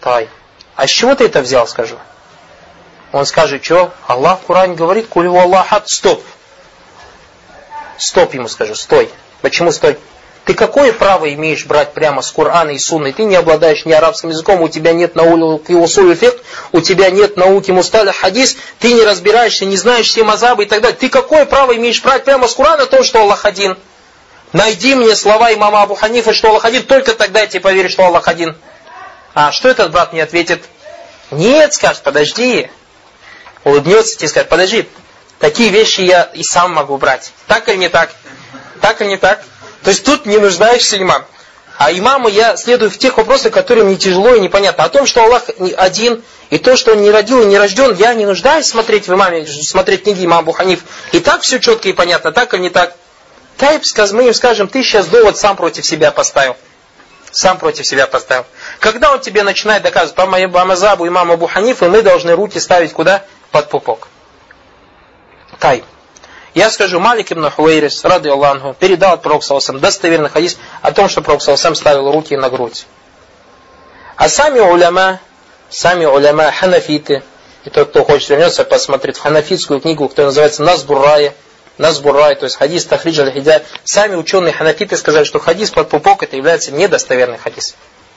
[0.00, 0.28] Тай.
[0.76, 1.96] А с чего ты это взял, скажу?
[3.12, 3.92] Он скажет, что?
[4.06, 6.22] Аллах в Коране говорит, кулю Аллахат, стоп.
[7.96, 9.08] Стоп ему скажу, стой.
[9.40, 9.98] Почему стой?
[10.44, 13.12] Ты какое право имеешь брать прямо с Корана и Сунны?
[13.12, 17.36] Ты не обладаешь ни арабским языком, у тебя нет науки усуль фикх, у тебя нет
[17.36, 20.98] науки мусталя хадис, ты не разбираешься, не знаешь все мазабы и так далее.
[20.98, 23.78] Ты какое право имеешь брать прямо с Корана то, что Аллах один?
[24.54, 28.06] Найди мне слова имама Абу Ханифа, что Аллах один, только тогда я тебе поверю, что
[28.06, 28.56] Аллах один.
[29.34, 30.62] А что этот брат мне ответит?
[31.32, 32.70] Нет, скажет, подожди.
[33.64, 34.88] Улыбнется тебе скажет, подожди,
[35.40, 37.32] такие вещи я и сам могу брать.
[37.48, 38.12] Так или не так?
[38.80, 39.42] Так или не так?
[39.82, 41.24] То есть тут не нуждаешься имам.
[41.76, 44.84] А имаму я следую в тех вопросах, которые мне тяжело и непонятно.
[44.84, 48.14] О том, что Аллах один, и то, что он не родил и не рожден, я
[48.14, 50.84] не нуждаюсь смотреть в имаме, смотреть книги имама Буханиф.
[51.10, 52.94] И так все четко и понятно, так или не так.
[53.64, 56.54] Тайп, мы им скажем, ты сейчас довод сам против себя поставил.
[57.32, 58.44] Сам против себя поставил.
[58.78, 63.24] Когда он тебе начинает доказывать, по Мазабу имама Абу Ханифа, мы должны руки ставить куда?
[63.52, 64.08] Под пупок.
[65.58, 65.82] Тайп.
[66.52, 71.22] Я скажу, Малик ибн Хуэйрис, рады Аллаху, передал от Пророка достоверный хадис о том, что
[71.22, 72.84] Пророк ставил руки на грудь.
[74.16, 75.20] А сами уляма,
[75.70, 77.22] сами уляма ханафиты,
[77.64, 81.32] и тот, кто хочет вернется, посмотреть в ханафитскую книгу, которая называется Назбурая,
[81.76, 86.36] Назбурай, то есть хадис Тахридж аль сами ученые ханафиты сказали, что хадис под пупок это
[86.36, 87.74] является недостоверный хадис.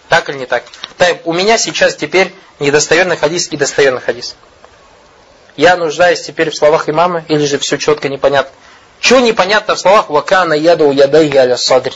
[0.09, 0.63] Так или не так?
[0.97, 4.35] Так, у меня сейчас теперь недостоверный хадис и достоверный хадис.
[5.55, 8.51] Я нуждаюсь теперь в словах имама, или же все четко непонятно?
[8.99, 11.95] Чего непонятно в словах «Вакана яду ядай аля садри»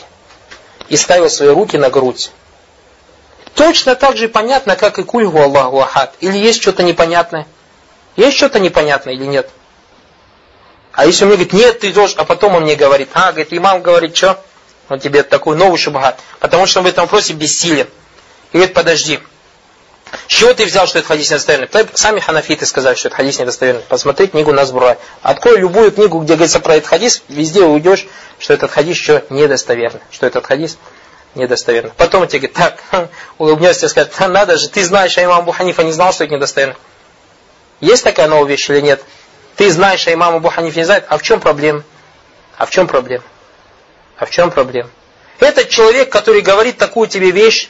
[0.89, 2.31] и ставил свои руки на грудь.
[3.55, 6.15] Точно так же понятно, как и кульгу Аллаху Ахад.
[6.21, 7.47] Или есть что-то непонятное?
[8.15, 9.49] Есть что-то непонятное или нет?
[10.93, 13.49] А если он мне говорит, нет, ты должен, а потом он мне говорит, а, говорит,
[13.51, 14.43] имам говорит, что?
[14.89, 16.19] Он тебе такой новый шубхат.
[16.39, 17.87] Потому что он в этом вопросе бессилен.
[18.51, 19.19] И говорит, подожди,
[20.27, 21.69] с чего ты взял, что это хадис недостоверный?
[21.93, 23.83] Сами ханафиты сказали, что это хадис недостоверный.
[23.87, 24.97] Посмотри книгу Назбура.
[25.21, 30.01] Открой любую книгу, где говорится про этот хадис, везде уйдешь, что этот хадис что недостоверный.
[30.11, 30.77] Что этот хадис
[31.35, 31.91] недостоверный.
[31.95, 32.57] Потом он тебе говорит,
[32.89, 36.25] так, улыбнется и скажет, надо же, ты знаешь, а имам Абу Ханифа не знал, что
[36.25, 36.75] это недостоверно.
[37.79, 39.01] Есть такая новая вещь или нет?
[39.61, 41.05] Ты знаешь, а имам Абу Ханиф не знает.
[41.07, 41.83] А в чем проблема?
[42.57, 43.23] А в чем проблема?
[44.17, 44.89] А в чем проблема?
[45.39, 47.69] Этот человек, который говорит такую тебе вещь,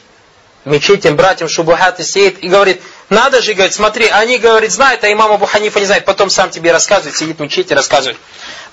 [0.64, 5.32] мечетям, братьям Шубухат сеет и говорит, надо же, говорит, смотри, они, говорит, знают, а имам
[5.32, 8.16] Абу Ханифа не знает, потом сам тебе рассказывает, сидит в мечети и рассказывает.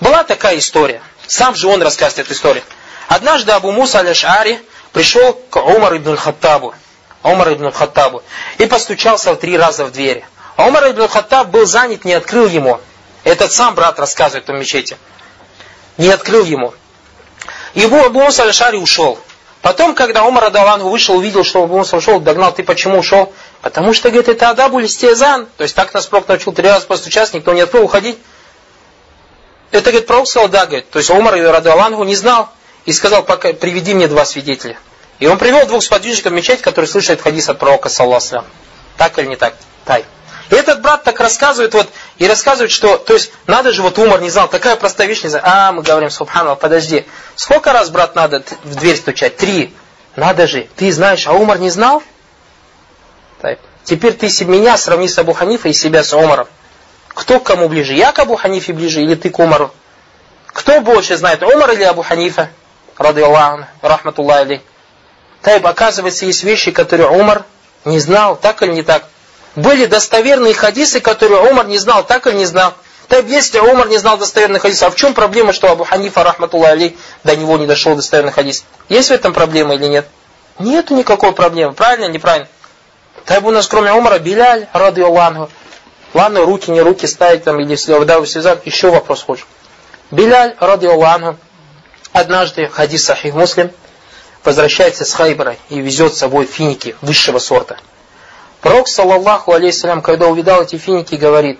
[0.00, 2.64] Была такая история, сам же он рассказывает эту историю.
[3.06, 4.62] Однажды Абу Муса аль-Ашари
[4.94, 6.74] пришел к Умар ибн Хаттабу,
[7.22, 8.22] Умар ибн Хаттабу,
[8.56, 10.24] и постучался три раза в двери.
[10.56, 12.80] А Умар ибн Хаттаб был занят, не открыл ему.
[13.24, 14.96] Этот сам брат рассказывает о мечети.
[15.98, 16.74] Не открыл ему.
[17.74, 19.18] И Абу Муса аль-Ашари ушел.
[19.62, 23.32] Потом, когда Умар Адалан вышел, увидел, что Абу Муса ушел, догнал, ты почему ушел?
[23.60, 25.46] Потому что, говорит, это Адабу Листезан.
[25.56, 28.18] То есть так нас пророк научил три раза постучаться, никто не открыл, уходить.
[29.70, 30.88] Это, говорит, пророк сказал, да, говорит.
[30.90, 32.48] То есть Умар Радуалангу не знал
[32.86, 34.78] и сказал, пока, приведи мне два свидетеля.
[35.18, 38.44] И он привел двух сподвижников в мечеть, которые слышат хадис от пророка, саллаху
[38.96, 39.54] Так или не так?
[39.84, 40.04] Так.
[40.50, 44.20] И этот брат так рассказывает, вот, и рассказывает, что, то есть, надо же, вот Умар
[44.20, 45.42] не знал, такая простая вещь не знал.
[45.44, 49.36] А, мы говорим, субханаллах, подожди, сколько раз, брат, надо в дверь стучать?
[49.36, 49.72] Три.
[50.16, 52.02] Надо же, ты знаешь, а Умар не знал?
[53.40, 53.60] Так.
[53.84, 56.48] Теперь ты меня сравни с Абу Ханифой и себя с Умаром.
[57.08, 57.94] Кто к кому ближе?
[57.94, 59.72] Я к Абу Ханифе ближе или ты к Умару?
[60.46, 62.50] Кто больше знает, Умар или Абу Ханифа?
[62.98, 64.62] Рады Аллаху, рахматуллах алей.
[65.42, 67.44] Тайб, оказывается, есть вещи, которые Умар
[67.84, 69.04] не знал, так или не так.
[69.56, 72.74] Были достоверные хадисы, которые Умар не знал, так или не знал.
[73.08, 76.70] Так если Умар не знал достоверных хадисов, а в чем проблема, что Абу Ханифа, рахматуллах
[76.70, 78.64] алей, до него не дошел достоверный хадис?
[78.88, 80.06] Есть в этом проблема или нет?
[80.60, 81.72] Нету никакой проблемы.
[81.72, 82.48] Правильно, неправильно?
[83.24, 85.50] Так у нас кроме Умара Биляль, рады Аллаху.
[86.14, 89.46] Ладно, руки, не руки ставить там, или да, связать, еще вопрос хочешь.
[90.12, 91.36] Биляль, рады Аллаху,
[92.12, 93.72] однажды, хадис Сахих Муслим,
[94.44, 97.76] возвращается с Хайбара и везет с собой финики высшего сорта.
[98.60, 101.58] Пророк, саллаллаху алейхиссалям, когда увидал эти финики, говорит,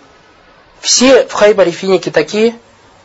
[0.80, 2.54] все в Хайбаре финики такие?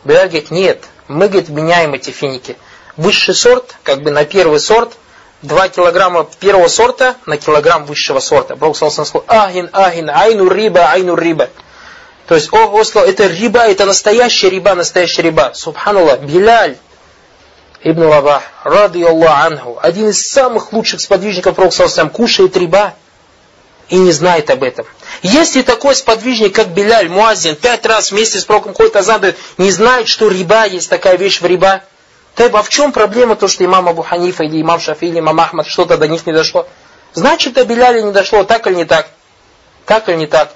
[0.04, 2.56] Биляль говорит, нет, мы, говорит, меняем эти финики.
[2.96, 4.92] Высший сорт, как бы на первый сорт,
[5.42, 8.56] 2 килограмма первого сорта на килограмм высшего сорта.
[8.56, 11.48] Пророк саллаллаху сказал, агин, агин, айну риба, айну риба.
[12.26, 15.52] То есть, о, Господи, это риба, это настоящая риба, настоящая риба.
[15.54, 16.76] Субханаллах, Биляль,
[17.82, 22.94] Ибн Рабах, ради Аллах анху, один из самых лучших сподвижников Пророка кушает риба
[23.88, 24.86] и не знает об этом.
[25.22, 30.08] Если такой сподвижник, как Беляль, Муазин, пять раз вместе с пророком ходит азан, не знает,
[30.08, 31.82] что риба есть такая вещь в риба,
[32.34, 35.40] то а в чем проблема то, что имам Абу Ханифа или имам Шафи или имам
[35.40, 36.66] Ахмад что-то до них не дошло?
[37.14, 39.08] Значит, до Беляля не дошло, так или не так?
[39.86, 40.52] Так или не так?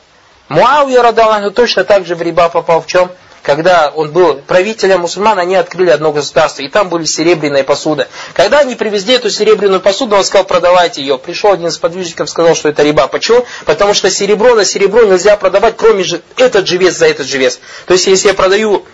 [0.48, 3.10] Муавия Радалаху точно так же в риба попал в чем?
[3.42, 8.08] Когда он был правителем мусульман, они открыли одно государство, и там были серебряная посуда.
[8.34, 11.18] Когда они привезли эту серебряную посуду, он сказал, продавайте ее.
[11.18, 13.06] Пришел один из подвижников, сказал, что это риба.
[13.06, 13.44] Почему?
[13.64, 17.38] Потому что серебро на серебро нельзя продавать, кроме же этот же вес за этот же
[17.38, 17.60] вес.
[17.86, 18.84] То есть, если я продаю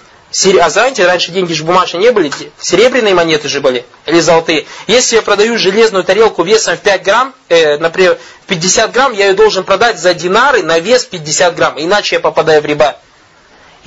[0.60, 2.30] А знаете, раньше деньги же бумажные не были,
[2.60, 4.66] серебряные монеты же были, или золотые.
[4.86, 8.18] Если я продаю железную тарелку весом в 5 грамм, э, например,
[8.48, 12.60] 50 грамм, я ее должен продать за динары на вес 50 грамм, иначе я попадаю
[12.60, 12.96] в риба.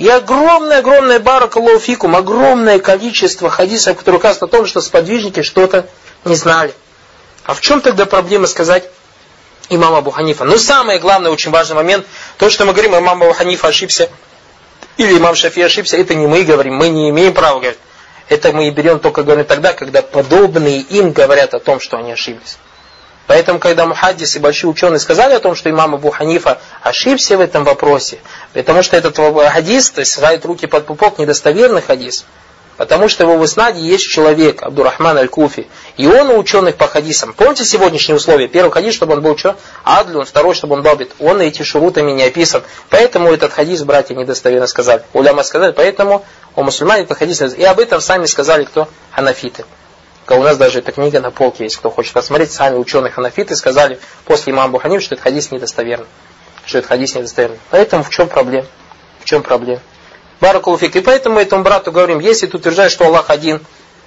[0.00, 5.86] И огромное-огромное баракалуфикум, огромное количество хадисов, которые указывают о том, что сподвижники что-то
[6.24, 6.72] не знали.
[7.44, 8.88] А в чем тогда проблема сказать
[9.68, 10.44] имам Абу Ханифа?
[10.44, 12.06] Ну, самый главный, очень важный момент,
[12.38, 14.08] то, что мы говорим, имам Абу Ханифа ошибся,
[14.96, 17.78] или имам Шафи ошибся, это не мы говорим, мы не имеем права говорить.
[18.30, 22.12] Это мы и берем только говорим тогда, когда подобные им говорят о том, что они
[22.12, 22.56] ошиблись.
[23.26, 27.40] Поэтому, когда мухаддис и большие ученые сказали о том, что имам Абу Ханифа ошибся в
[27.40, 28.18] этом вопросе,
[28.52, 32.24] потому что этот хадис, то есть ставит руки под пупок, недостоверный хадис,
[32.76, 37.34] потому что его в Иснаде есть человек, Абдурахман Аль-Куфи, и он у ученых по хадисам.
[37.34, 38.48] Помните сегодняшние условия?
[38.48, 39.56] Первый хадис, чтобы он был что?
[39.84, 41.12] Адлюн, второй, чтобы он бабит.
[41.18, 42.62] Он эти шурутами не описан.
[42.88, 45.02] Поэтому этот хадис братья недостоверно сказали.
[45.12, 46.24] Уляма сказали, поэтому
[46.56, 48.88] у мусульман этот хадис И об этом сами сказали кто?
[49.12, 49.66] Ханафиты.
[50.36, 52.52] У нас даже эта книга на полке есть, кто хочет посмотреть.
[52.52, 56.06] Сами ученые ханафиты сказали после имама Буханиф, что этот хадис недостоверный.
[56.64, 57.58] Что этот хадис недостоверный.
[57.70, 58.66] Поэтому в чем проблема?
[59.18, 59.80] В чем проблема?
[60.40, 60.94] Баракулуфик.
[60.96, 63.60] И поэтому этому брату говорим, если ты утверждаешь, что Аллах один,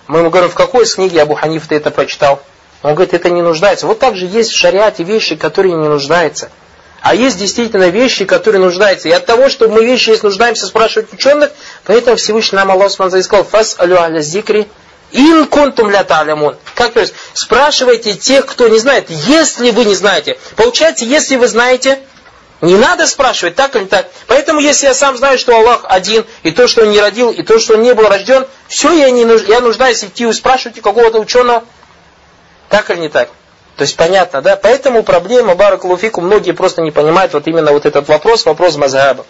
[0.07, 2.41] мы ему говорим, в какой из книги Абу Ханиф ты это прочитал?
[2.83, 3.85] Он говорит, это не нуждается.
[3.85, 6.49] Вот так же есть в шариате вещи, которые не нуждаются.
[7.01, 9.09] А есть действительно вещи, которые нуждаются.
[9.09, 11.51] И от того, что мы вещи, если нуждаемся, спрашивать ученых,
[11.83, 14.67] поэтому Всевышний нам Аллах сказал, фас алю аля зикри,
[15.13, 16.57] Ин кунтум ля талямун.
[16.75, 20.39] Как то есть, спрашивайте тех, кто не знает, если вы не знаете.
[20.55, 21.99] Получается, если вы знаете,
[22.61, 24.09] не надо спрашивать, так или так.
[24.27, 27.43] Поэтому, если я сам знаю, что Аллах один, и то, что Он не родил, и
[27.43, 30.81] то, что Он не был рожден, все, я, не, я нуждаюсь идти и спрашивать у
[30.81, 31.63] какого-то ученого,
[32.69, 33.29] так или не так.
[33.75, 34.55] То есть понятно, да?
[34.55, 39.25] Поэтому проблема Баракулуфику многие просто не понимают вот именно вот этот вопрос, вопрос мазхаба.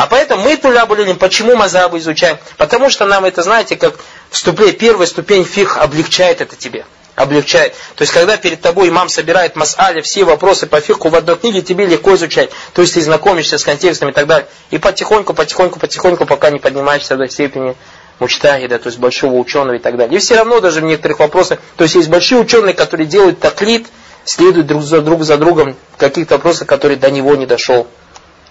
[0.00, 2.38] А поэтому мы тулябулилим, почему мазабу изучаем?
[2.56, 3.96] Потому что нам это, знаете, как
[4.30, 6.86] вступление, первая ступень фих облегчает это тебе.
[7.16, 7.74] Облегчает.
[7.96, 11.60] То есть, когда перед тобой имам собирает мас'аля, все вопросы по фиху в одной книге,
[11.60, 12.48] тебе легко изучать.
[12.72, 14.48] То есть, ты знакомишься с контекстом и так далее.
[14.70, 17.76] И потихоньку, потихоньку, потихоньку, пока не поднимаешься до степени
[18.20, 20.16] мучтагида, то есть большого ученого и так далее.
[20.16, 23.86] И все равно даже в некоторых вопросах, то есть есть большие ученые, которые делают таклит,
[24.24, 27.86] следуют друг за, друг за другом каких-то вопросах, которые до него не дошел.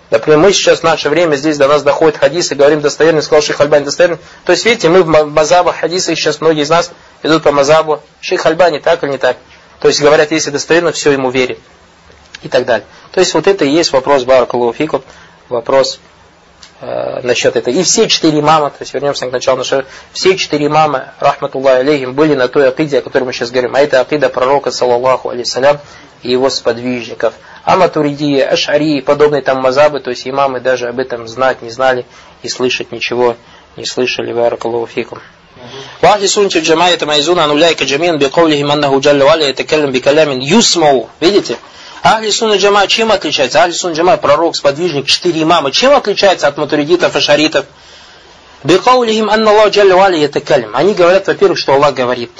[0.09, 3.43] Например, мы сейчас в наше время, здесь до нас доходит хадис и говорим достоверный, сказал
[3.43, 4.17] Шейх Альбани достоверный.
[4.43, 6.91] То есть, видите, мы в мазабах хадисах сейчас многие из нас
[7.21, 8.01] идут по мазабу.
[8.19, 9.37] Шейх Альбани так или не так.
[9.79, 11.59] То есть, говорят, если достоверно, все ему верит.
[12.41, 12.85] И так далее.
[13.11, 15.03] То есть, вот это и есть вопрос Баракалуфику,
[15.49, 15.99] вопрос
[16.80, 17.74] э, насчет этого.
[17.74, 22.14] И все четыре имама, то есть вернемся к началу нашего, все четыре имама, рахматуллах алейхим,
[22.14, 23.74] были на той акиде, о которой мы сейчас говорим.
[23.74, 25.78] А это акида пророка, саллаллаху алейсалям,
[26.22, 27.34] и его сподвижников.
[27.64, 31.70] А Матуридия, Ашари и подобные там мазабы, то есть имамы даже об этом знать не
[31.70, 32.04] знали
[32.42, 33.36] и слышать ничего
[33.76, 34.32] не слышали.
[34.32, 35.20] Баракаллаху фикум.
[36.02, 41.04] وأهل سنة الجماعة يتميزون عن أولئك جميعا بقولهم أنه جل وعلا يتكلم بكلام يسمع.
[41.22, 41.56] Видите?
[42.03, 43.61] Ахли Сунна Джама чем отличается?
[43.61, 45.71] Ахли Сунна Джама, пророк, сподвижник, четыре имама.
[45.71, 47.65] Чем отличается от матуридитов и шаритов?
[48.63, 50.75] Бикаулихим анна Аллах Джалля Валя ятакалим.
[50.75, 52.31] Они говорят, во-первых, что Аллах говорит.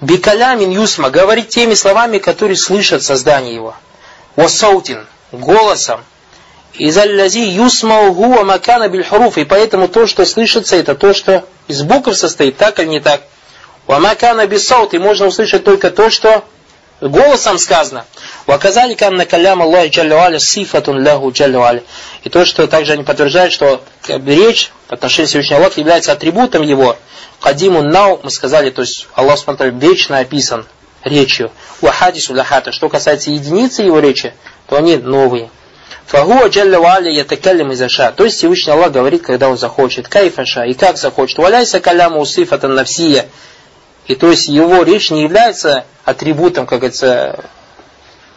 [0.00, 3.74] Бикалямин юсма, говорит теми словами, которые слышат создание его.
[4.36, 6.04] Васаутин, голосом.
[6.74, 9.38] Изаллязи юсма гуа макана бильхуруф.
[9.38, 13.22] И поэтому то, что слышится, это то, что из букв состоит, так или не так.
[13.86, 14.94] Вамакана бисаут.
[14.94, 16.44] И можно услышать только то, что
[17.00, 18.04] голосом сказано.
[18.46, 21.82] Ваказали канна калям Аллахи джалля сифатун ляху джалля
[22.22, 26.62] И то, что также они подтверждают, что речь по отношению к Всевышнему Аллаху является атрибутом
[26.62, 26.96] его.
[27.40, 30.66] Кадиму нау, мы сказали, то есть Аллах смотрел вечно описан
[31.04, 31.50] речью.
[31.80, 32.72] Уахадису ляхата.
[32.72, 34.34] Что касается единицы его речи,
[34.66, 35.50] то они новые.
[36.06, 38.12] Фагуа джалля ва'аля ятакаллим изаша.
[38.12, 40.08] То есть Всевышний Аллах говорит, когда он захочет.
[40.08, 40.64] Кайфаша.
[40.64, 41.38] И как захочет.
[41.38, 43.26] Валяйся каляму усифатан навсия.
[44.06, 47.44] И то есть его речь не является атрибутом, как говорится,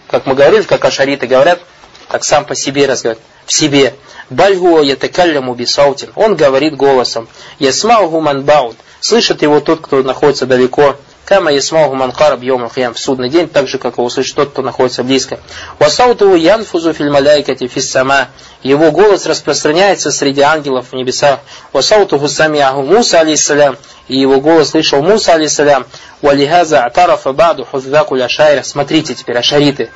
[0.08, 1.60] как мы говорили, как ашариты говорят,
[2.08, 3.96] так сам по себе разговаривает, в себе.
[4.30, 6.12] Бальгуа ятакалляму бисаутин.
[6.16, 7.28] Он говорит голосом.
[7.60, 8.76] Ясмауху манбаут.
[9.00, 10.98] Слышит его тот, кто находится далеко.
[11.28, 15.04] Кама ясмауху манкараб йом в судный день, так же, как его услышит тот, кто находится
[15.04, 15.42] близко.
[15.78, 18.30] Васауту янфузу филь маляйкати фис сама.
[18.64, 21.42] Его голос распространяется среди ангелов в небесах.
[21.74, 23.78] Васауту самиаху Муса алейсалям.
[24.08, 25.86] И его голос слышал Муса алейсалям.
[26.22, 28.64] Валихаза атарафа баду хуздаку ляшайра.
[28.64, 29.90] Смотрите теперь, ашариты.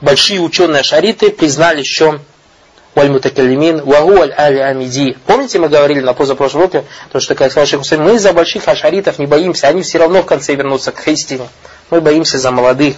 [0.00, 2.18] Большие ученые ашариты признали, что
[2.94, 5.16] валь-мутакалимин, вагу аль-али-амиди.
[5.26, 8.66] Помните, мы говорили на позапрошлом уроке, то, что, как сказал Шейх Хусейн, мы за больших
[8.68, 11.48] ашаритов не боимся, они все равно в конце вернутся к истине.
[11.90, 12.96] Мы боимся за молодых.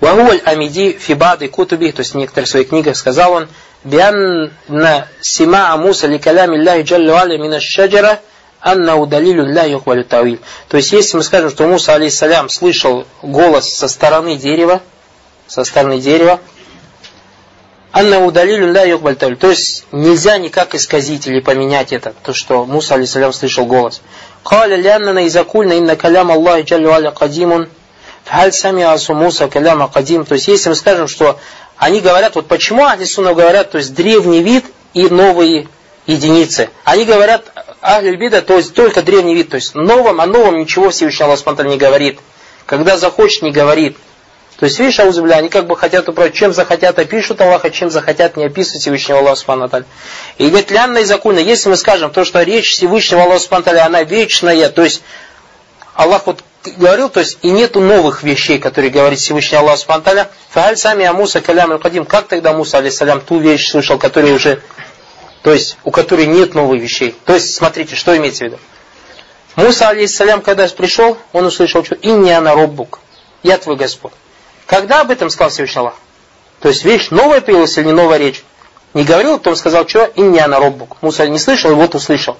[0.00, 3.48] Вагуаль Амиди Фибады Кутуби, то есть в некоторых своих книгах сказал он,
[3.84, 8.20] Бианна Сима Муса ли калями Аллахи Джаллю Аля мина шаджара
[8.60, 10.40] Анна удалилю ля юхвалю тавиль.
[10.68, 14.82] То есть, если мы скажем, что Муса, алейсалям, слышал голос со стороны дерева,
[15.46, 16.40] со стороны дерева,
[17.98, 19.36] Анна удалилю ля тавиль.
[19.36, 24.02] То есть, нельзя никак исказить или поменять это, то, что Муса, алейсалям, слышал голос.
[24.44, 27.68] Каля лянна изакульна инна калям Аллахи джаллю аля кадимун
[28.24, 30.24] Халь сами асу Муса каляма кадим.
[30.24, 31.40] То есть, если мы скажем, что
[31.76, 35.66] они говорят, вот почему Ахли Сунна говорят, то есть древний вид и новые
[36.06, 36.70] единицы.
[36.84, 40.90] Они говорят, Ахли Бида, то есть только древний вид, то есть новом, о новом ничего
[40.90, 42.20] Всевышний Аллах не говорит.
[42.64, 43.96] Когда захочет, не говорит.
[44.58, 48.36] То есть, видишь, аузубля, они как бы хотят управлять, чем захотят опишут Аллаха, чем захотят
[48.36, 49.70] не описывать Всевышнего Аллаха Субхану
[50.36, 54.02] И говорит, лянна и законно, если мы скажем то, что речь Всевышнего Аллаха Субхану она
[54.02, 55.02] вечная, то есть
[55.94, 56.42] Аллах вот
[56.76, 61.40] говорил, то есть и нету новых вещей, которые говорит Всевышний Аллах Субхану Фааль сами Амуса
[61.40, 64.60] калям аль-кадим, как тогда Муса, алейсалям, ту вещь слышал, которая уже,
[65.44, 67.14] то есть у которой нет новых вещей.
[67.26, 68.58] То есть, смотрите, что имеется в виду.
[69.54, 72.98] Муса, алейсалям, когда пришел, он услышал, что «Инни ана роббук»,
[73.44, 74.12] «Я твой Господь».
[74.68, 75.94] Когда об этом сказал Всевышний Аллах?
[76.60, 78.44] То есть вещь новая появилась или не новая речь?
[78.92, 80.98] Не говорил, потом сказал, что «Инни ана роббук».
[81.00, 82.36] Муса не слышал, и вот услышал.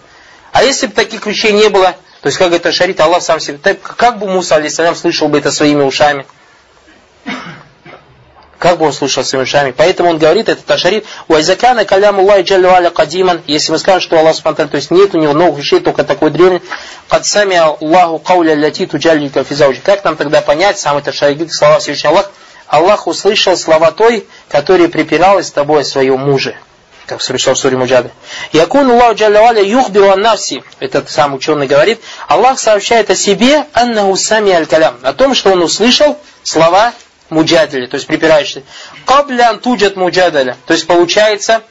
[0.53, 3.57] А если бы таких вещей не было, то есть как это шарит, Аллах сам себе,
[3.57, 6.27] так, как бы Муса, алейсалям, слышал бы это своими ушами?
[8.59, 9.71] Как бы он слышал своими ушами?
[9.71, 13.41] Поэтому он говорит, это ташарит, «Уайзакана калям Аллахи джаллю аля кадиман».
[13.47, 16.31] Если мы скажем, что Аллах спонтан, то есть нет у него новых вещей, только такой
[16.31, 16.61] древний.
[17.09, 19.81] «Кад сами Аллаху кауля ляти туджаллика физауджи».
[19.81, 22.31] Как нам тогда понять, самый ташарит, слова Всевышнего Аллах?
[22.67, 26.57] Аллах услышал слова той, которая припиралась с тобой о своем муже
[27.07, 28.11] как совершил в суре Муджады.
[28.53, 34.53] Якун Аллаху Джалля юхбиру аннаси, этот сам ученый говорит, Аллах сообщает о себе аннаху сами
[34.53, 36.93] аль-калям, о том, что он услышал слова
[37.31, 38.65] муджадали, то есть припирающие.
[39.05, 41.63] Каблян туджат муджадаля, то есть получается,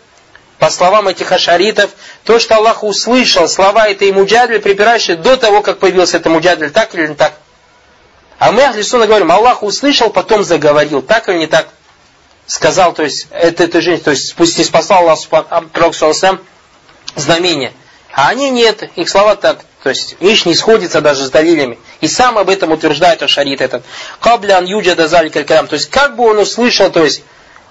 [0.59, 1.91] по словам этих ашаритов,
[2.23, 6.93] то, что Аллах услышал слова этой муджадали, припирающие до того, как появился это муджадаль, так
[6.95, 7.33] или не так?
[8.39, 11.67] А мы, Ахли говорим, Аллах услышал, потом заговорил, так или не так?
[12.47, 15.19] сказал, то есть, это, это женщина, то есть, пусть не спасал Аллах
[15.73, 15.93] Пророк
[17.15, 17.73] знамение.
[18.13, 21.77] А они нет, их слова так, то есть, иш не сходится даже с далилями.
[22.01, 23.83] И сам об этом утверждает Ашарит этот.
[24.19, 25.67] Каблян юджада заликаль калям.
[25.67, 27.23] То есть, как бы он услышал, то есть,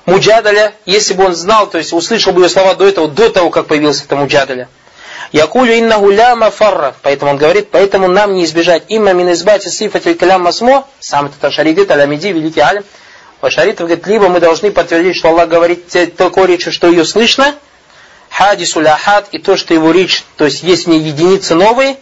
[0.05, 3.51] муджадаля, если бы он знал, то есть, услышал бы ее слова до этого, до того,
[3.51, 4.69] как появился это муджадаля.
[5.33, 6.95] Якулю инна гуляма фарра.
[7.03, 11.43] Поэтому он говорит, поэтому нам не избежать имма мин избати сифатель калям масмо, сам этот
[11.45, 12.85] Ашарит, Алямиди, великий алим,
[13.41, 17.55] Ашарит говорит, либо мы должны подтвердить, что Аллах говорит такой речью, что ее слышно,
[18.31, 21.97] хадису ляхад, и то, что его речь, то есть есть в ней единицы новые,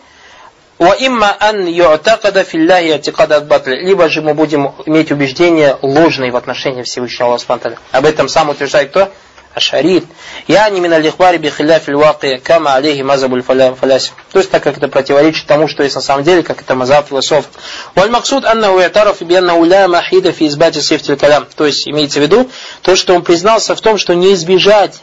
[0.79, 3.77] Ва имма ан ю'такада филляхи атикада батля.
[3.77, 8.91] Либо же мы будем иметь убеждение ложное в отношении Всевышнего Аллаха Об этом сам утверждает
[8.91, 9.11] кто?
[9.55, 10.05] Ашарит.
[10.49, 14.11] Я не мина лихбари бихиляф ваки кама алейхи мазабуль фаляси.
[14.33, 17.07] То есть, так как это противоречит тому, что есть на самом деле, как это мазаб
[17.07, 17.45] философ.
[17.95, 21.47] Валь максуд анна уятараф и бианна уля махида фи избати сифтиль калям.
[21.55, 22.51] То есть, имеется в виду,
[22.83, 25.01] то, что он признался в том, что не избежать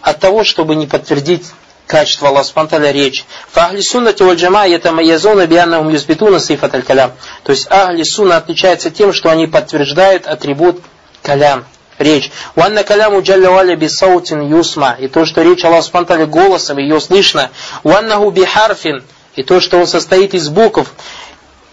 [0.00, 1.44] от того, чтобы не подтвердить
[1.88, 3.24] качество Аллаха Субтитры речь.
[3.50, 7.12] Фахли суннати валь джама ятамайязуна бианнахум юсбитуна сифат аль калям.
[7.42, 10.80] То есть ахли сунна отличается тем, что они подтверждают атрибут
[11.22, 11.64] калям,
[11.98, 12.30] речь.
[12.54, 14.96] Ванна каляму джалля валя бисаутин юсма.
[15.00, 17.50] И то, что речь Аллах Субтитры голосом, ее слышно.
[17.82, 19.02] Ваннаху бихарфин.
[19.34, 20.92] И то, что он состоит из букв.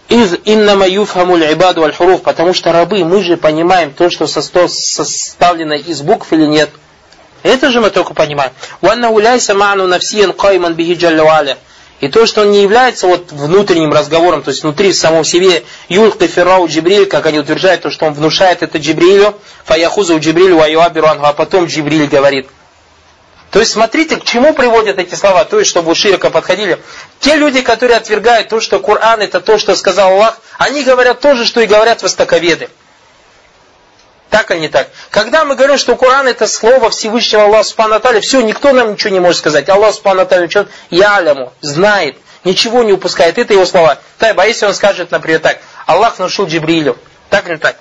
[0.08, 2.22] Из иннама юфхамуль ибаду аль хуруф.
[2.22, 6.70] Потому что рабы, мы же понимаем то, что составлено из букв или нет.
[7.46, 8.52] Это же мы только понимаем.
[11.98, 15.64] И то, что он не является вот внутренним разговором, то есть внутри в самом себе,
[15.88, 21.06] юлька фирау джибриль, как они утверждают, то, что он внушает это джибрилю, фаяхузу джибрилю аюабиру
[21.06, 22.48] а потом джибриль говорит.
[23.50, 26.78] То есть смотрите, к чему приводят эти слова, то есть чтобы широко подходили.
[27.20, 31.34] Те люди, которые отвергают то, что Коран это то, что сказал Аллах, они говорят то
[31.34, 32.68] же, что и говорят востоковеды.
[34.30, 34.88] Так или не так?
[35.10, 39.20] Когда мы говорим, что Коран это слово Всевышнего Аллаха Субхану все, никто нам ничего не
[39.20, 39.68] может сказать.
[39.68, 43.38] Аллах Субхану что я аляму, знает, ничего не упускает.
[43.38, 43.98] Это его слова.
[44.18, 46.98] Тайба, а если он скажет, например, так, Аллах внушил Джибрилю,
[47.30, 47.76] так или не так?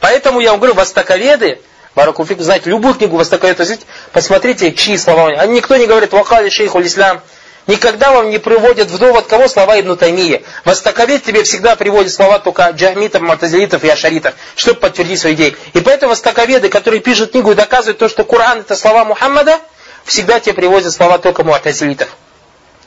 [0.00, 1.60] Поэтому я вам говорю, востоковеды,
[1.94, 3.78] Баракуфик, знаете, любую книгу востоковеды,
[4.12, 5.30] посмотрите, чьи слова.
[5.30, 7.22] Они никто не говорит, вахали шейху ислам,
[7.68, 10.42] Никогда вам не приводят в довод кого слова Ибн Таймия.
[10.64, 15.54] Востоковед тебе всегда приводит слова только джахмитов, мартазилитов и ашаритов, чтобы подтвердить свою идею.
[15.74, 19.60] И поэтому востоковеды, которые пишут книгу и доказывают то, что Коран это слова Мухаммада,
[20.04, 22.08] всегда тебе приводят слова только муатазилитов.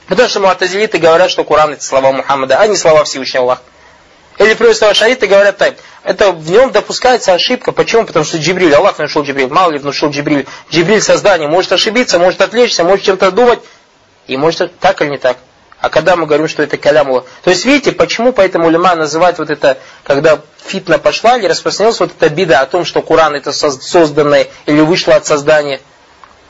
[0.07, 3.61] Потому что муатазилиты говорят, что Коран это слова Мухаммада, а не слова Всевышнего Аллаха.
[4.39, 5.75] Или приводят слова шарита и говорят так.
[6.03, 7.71] Это в нем допускается ошибка.
[7.71, 8.07] Почему?
[8.07, 9.49] Потому что Джибриль, Аллах нашел Джибриль.
[9.49, 10.47] Мало ли внушил Джибриль.
[10.71, 13.59] Джибриль создание может ошибиться, может отвлечься, может чем-то думать.
[14.31, 15.37] И может так или не так.
[15.81, 17.25] А когда мы говорим, что это калям Аллах.
[17.43, 22.11] То есть видите, почему поэтому лима называют вот это, когда фитна пошла или распространилась вот
[22.17, 25.81] эта беда о том, что Коран это созданное или вышло от создания.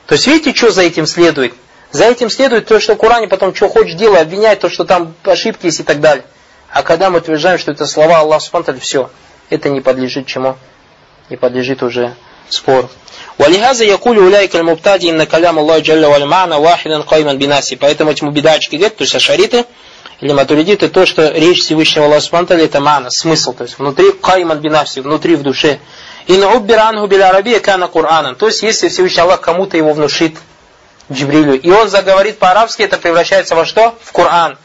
[0.06, 1.56] То есть видите, что за этим следует?
[1.90, 5.16] За этим следует то, что в Коране потом что хочешь делай, обвинять, то, что там
[5.24, 6.26] ошибки есть и так далее.
[6.70, 9.10] А когда мы утверждаем, что это слова Аллаха Субтитры, все,
[9.50, 10.56] это не подлежит чему?
[11.30, 12.14] Не подлежит уже
[12.50, 12.90] спору.
[13.42, 16.26] Валихаза якули уляйка аль-мубтади инна калям Аллаху джалла валь
[16.60, 17.76] вахидан кайман бинаси.
[17.76, 19.66] Поэтому эти бедачки говорят, то есть ашариты,
[20.20, 24.60] или матуридиты, то, что речь Всевышнего Аллаха Субтитры, это мана, смысл, то есть внутри кайман
[24.60, 25.80] бинаси, внутри в душе.
[26.28, 28.36] Ин уббиранху биля арабия кана Кураном.
[28.36, 30.36] То есть, если Всевышний Аллах кому-то его внушит,
[31.12, 33.98] Джибрилю, и он заговорит по-арабски, это превращается во что?
[34.04, 34.56] В Коран.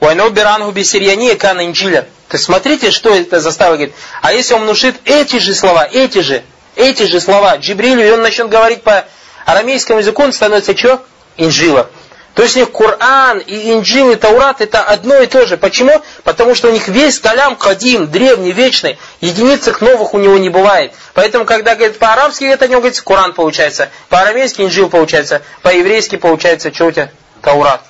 [0.00, 2.08] Вайну биранху бисирьяни кана инжиля.
[2.28, 3.94] То есть смотрите, что это заставило говорит.
[4.22, 6.42] А если он внушит эти же слова, эти же,
[6.76, 9.04] эти же слова Джибрилю, и он начнет говорить по
[9.46, 11.02] арамейскому языку, он становится что?
[11.36, 11.90] Инжила.
[12.34, 15.56] То есть у них Коран и Инджил и Таурат это одно и то же.
[15.56, 16.02] Почему?
[16.24, 18.98] Потому что у них весь калям кадим, древний, вечный.
[19.20, 20.92] Единиц новых у него не бывает.
[21.14, 23.88] Поэтому, когда говорит по-арабски, это у него говорится Коран получается.
[24.08, 25.42] По-арамейски Инджил получается.
[25.62, 27.10] По-еврейски получается, что у тебя?
[27.40, 27.82] Таурат.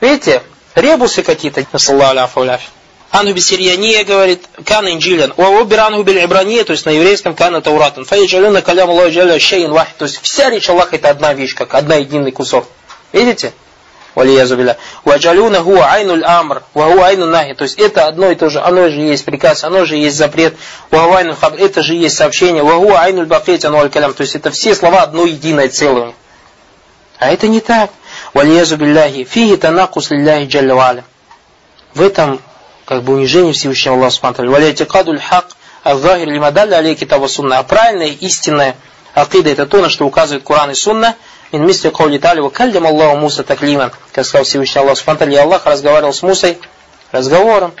[0.00, 0.42] Видите?
[0.74, 1.64] Ребусы какие-то.
[3.14, 5.32] Анху бисирьяния говорит, кан инджилян.
[5.36, 6.26] Уабир анху биль
[6.64, 8.04] то есть на еврейском кана тауратан.
[8.04, 9.96] Фаиджалюна калям Аллаху джалля шейн вахид.
[9.98, 12.66] То есть вся речь Аллаха это одна вещь, как одна единый кусок.
[13.12, 13.52] Видите?
[14.16, 14.78] Валиязу билля.
[15.04, 17.54] Ваджалюна хуа айнуль амр, ваху айну нахи.
[17.54, 18.60] То есть это одно и то же.
[18.60, 20.56] Оно же есть приказ, оно же есть запрет.
[20.90, 22.64] Ваху айну хабр, это же есть сообщение.
[22.64, 24.12] Ваху айнуль бакет, ану калям.
[24.14, 26.14] То есть это все слова одно единое целое.
[27.20, 27.92] А это не так.
[28.32, 29.22] Валиязу билляхи.
[29.22, 31.04] Фиги танакус лилляхи джалля
[31.94, 32.40] В этом
[32.84, 34.50] как бы унижение Всевышнего Аллаха Субтитры.
[34.50, 35.48] Валиятикадуль хак
[35.84, 37.58] ал-захир лимадалля алей китаба сунна.
[37.58, 38.76] А правильная, истинная
[39.14, 41.16] акида это то, на что указывает Коран и Сунна.
[41.52, 43.92] Мин мисли каули тали ва каллям Аллаху Муса таклима.
[44.12, 45.34] Как сказал Всевышний Аллах Субтитры.
[45.36, 46.58] Аллах разговаривал с Мусой
[47.12, 47.72] разговором.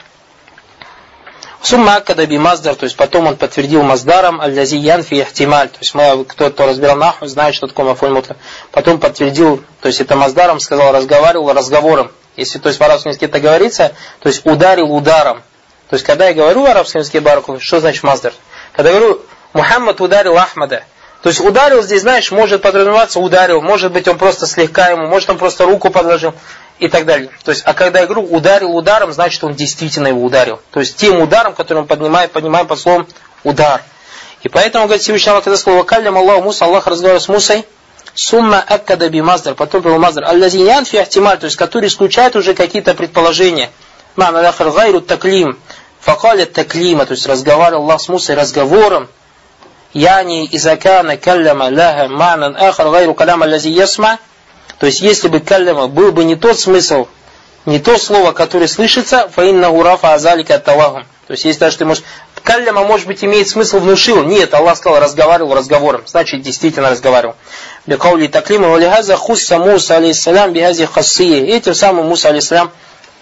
[1.64, 5.94] Сумма акада би маздар, то есть потом он подтвердил маздаром аль-лази янфи ихтималь, то есть
[6.28, 8.22] кто, кто разбирал нахуй, знает, что такое мафуль.
[8.70, 12.12] Потом подтвердил, то есть это маздаром сказал, разговаривал разговором.
[12.36, 15.42] Если то есть в арабском языке это говорится, то есть ударил ударом.
[15.88, 18.32] То есть когда я говорю в арабском языке бараку, что значит маздар?
[18.72, 19.22] Когда я говорю,
[19.52, 20.84] Мухаммад ударил Ахмада.
[21.22, 25.30] То есть ударил здесь, знаешь, может подразумеваться ударил, может быть он просто слегка ему, может
[25.30, 26.34] он просто руку подложил
[26.78, 27.30] и так далее.
[27.44, 30.60] То есть, а когда я говорю ударил ударом, значит он действительно его ударил.
[30.70, 33.06] То есть тем ударом, который он поднимает, поднимаем под словом
[33.42, 33.82] удар.
[34.42, 37.64] И поэтому, говорит Всевышний Аллах, когда сказал, «Вакаллям Аллаху Муса», Аллах разговаривал с Мусой,
[38.14, 40.24] Сумма аккада би маздар, потом был маздар.
[40.24, 43.70] Аллазиньян фи ахтималь, то есть который исключает уже какие-то предположения.
[44.14, 45.58] Мана дахар гайру таклим.
[46.00, 49.08] Факаля таклима, то есть разговаривал Аллах с Мусой разговором.
[49.94, 54.18] Яни изакана калляма ляха манан ахар гайру каляма лази ясма.
[54.78, 57.08] То есть если бы калляма был бы не тот смысл,
[57.66, 61.04] не то слово, которое слышится, фаинна урафа азалика тавахум.
[61.26, 62.04] То есть если даже ты можешь
[62.44, 64.22] Калляма, может быть, имеет смысл внушил.
[64.22, 66.02] Нет, Аллах сказал, разговаривал разговором.
[66.04, 67.36] Значит, действительно разговаривал.
[67.86, 71.46] Бекаули таклима валихаза хусса Муса алейхиссалям биhaзи хассии.
[71.48, 72.70] Этим самым Муса алейхиссалям,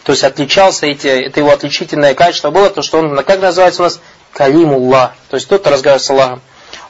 [0.04, 3.84] то есть отличался, эти, это его отличительное качество было, то, что он, как называется у
[3.84, 4.00] нас,
[4.32, 5.12] калимуллах.
[5.30, 6.42] То есть тот, разговаривает с Аллахом.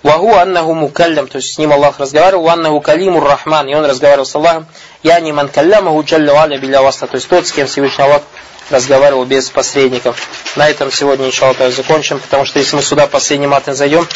[0.03, 4.27] Ваху аннаху мукаллям, то есть с ним Аллах разговаривал, аннаху калимур рахман, и он разговаривал
[4.27, 4.67] с Аллахом.
[5.03, 8.23] Я не ман каллямаху джалля валя биля васта, то есть тот, с кем Всевышний Аллах
[8.69, 10.29] разговаривал без посредников.
[10.57, 14.07] На этом сегодня, иншаллах, закончим, потому что если мы сюда последний мат не зайдем,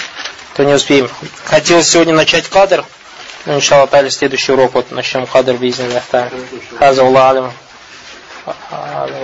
[0.57, 1.09] то не успеем.
[1.45, 2.85] Хотелось сегодня начать кадр,
[3.49, 6.31] إن شاء الله تعالى استيد الشروق ونشم قدر بإذن الله تعالى
[6.81, 7.51] هذا والله أعلم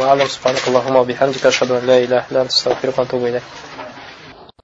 [0.03, 3.43] أعلم سبحانك اللهم وبحمدك أشهد أن لا إله إلا أنت أستغفرك وأتوب إليك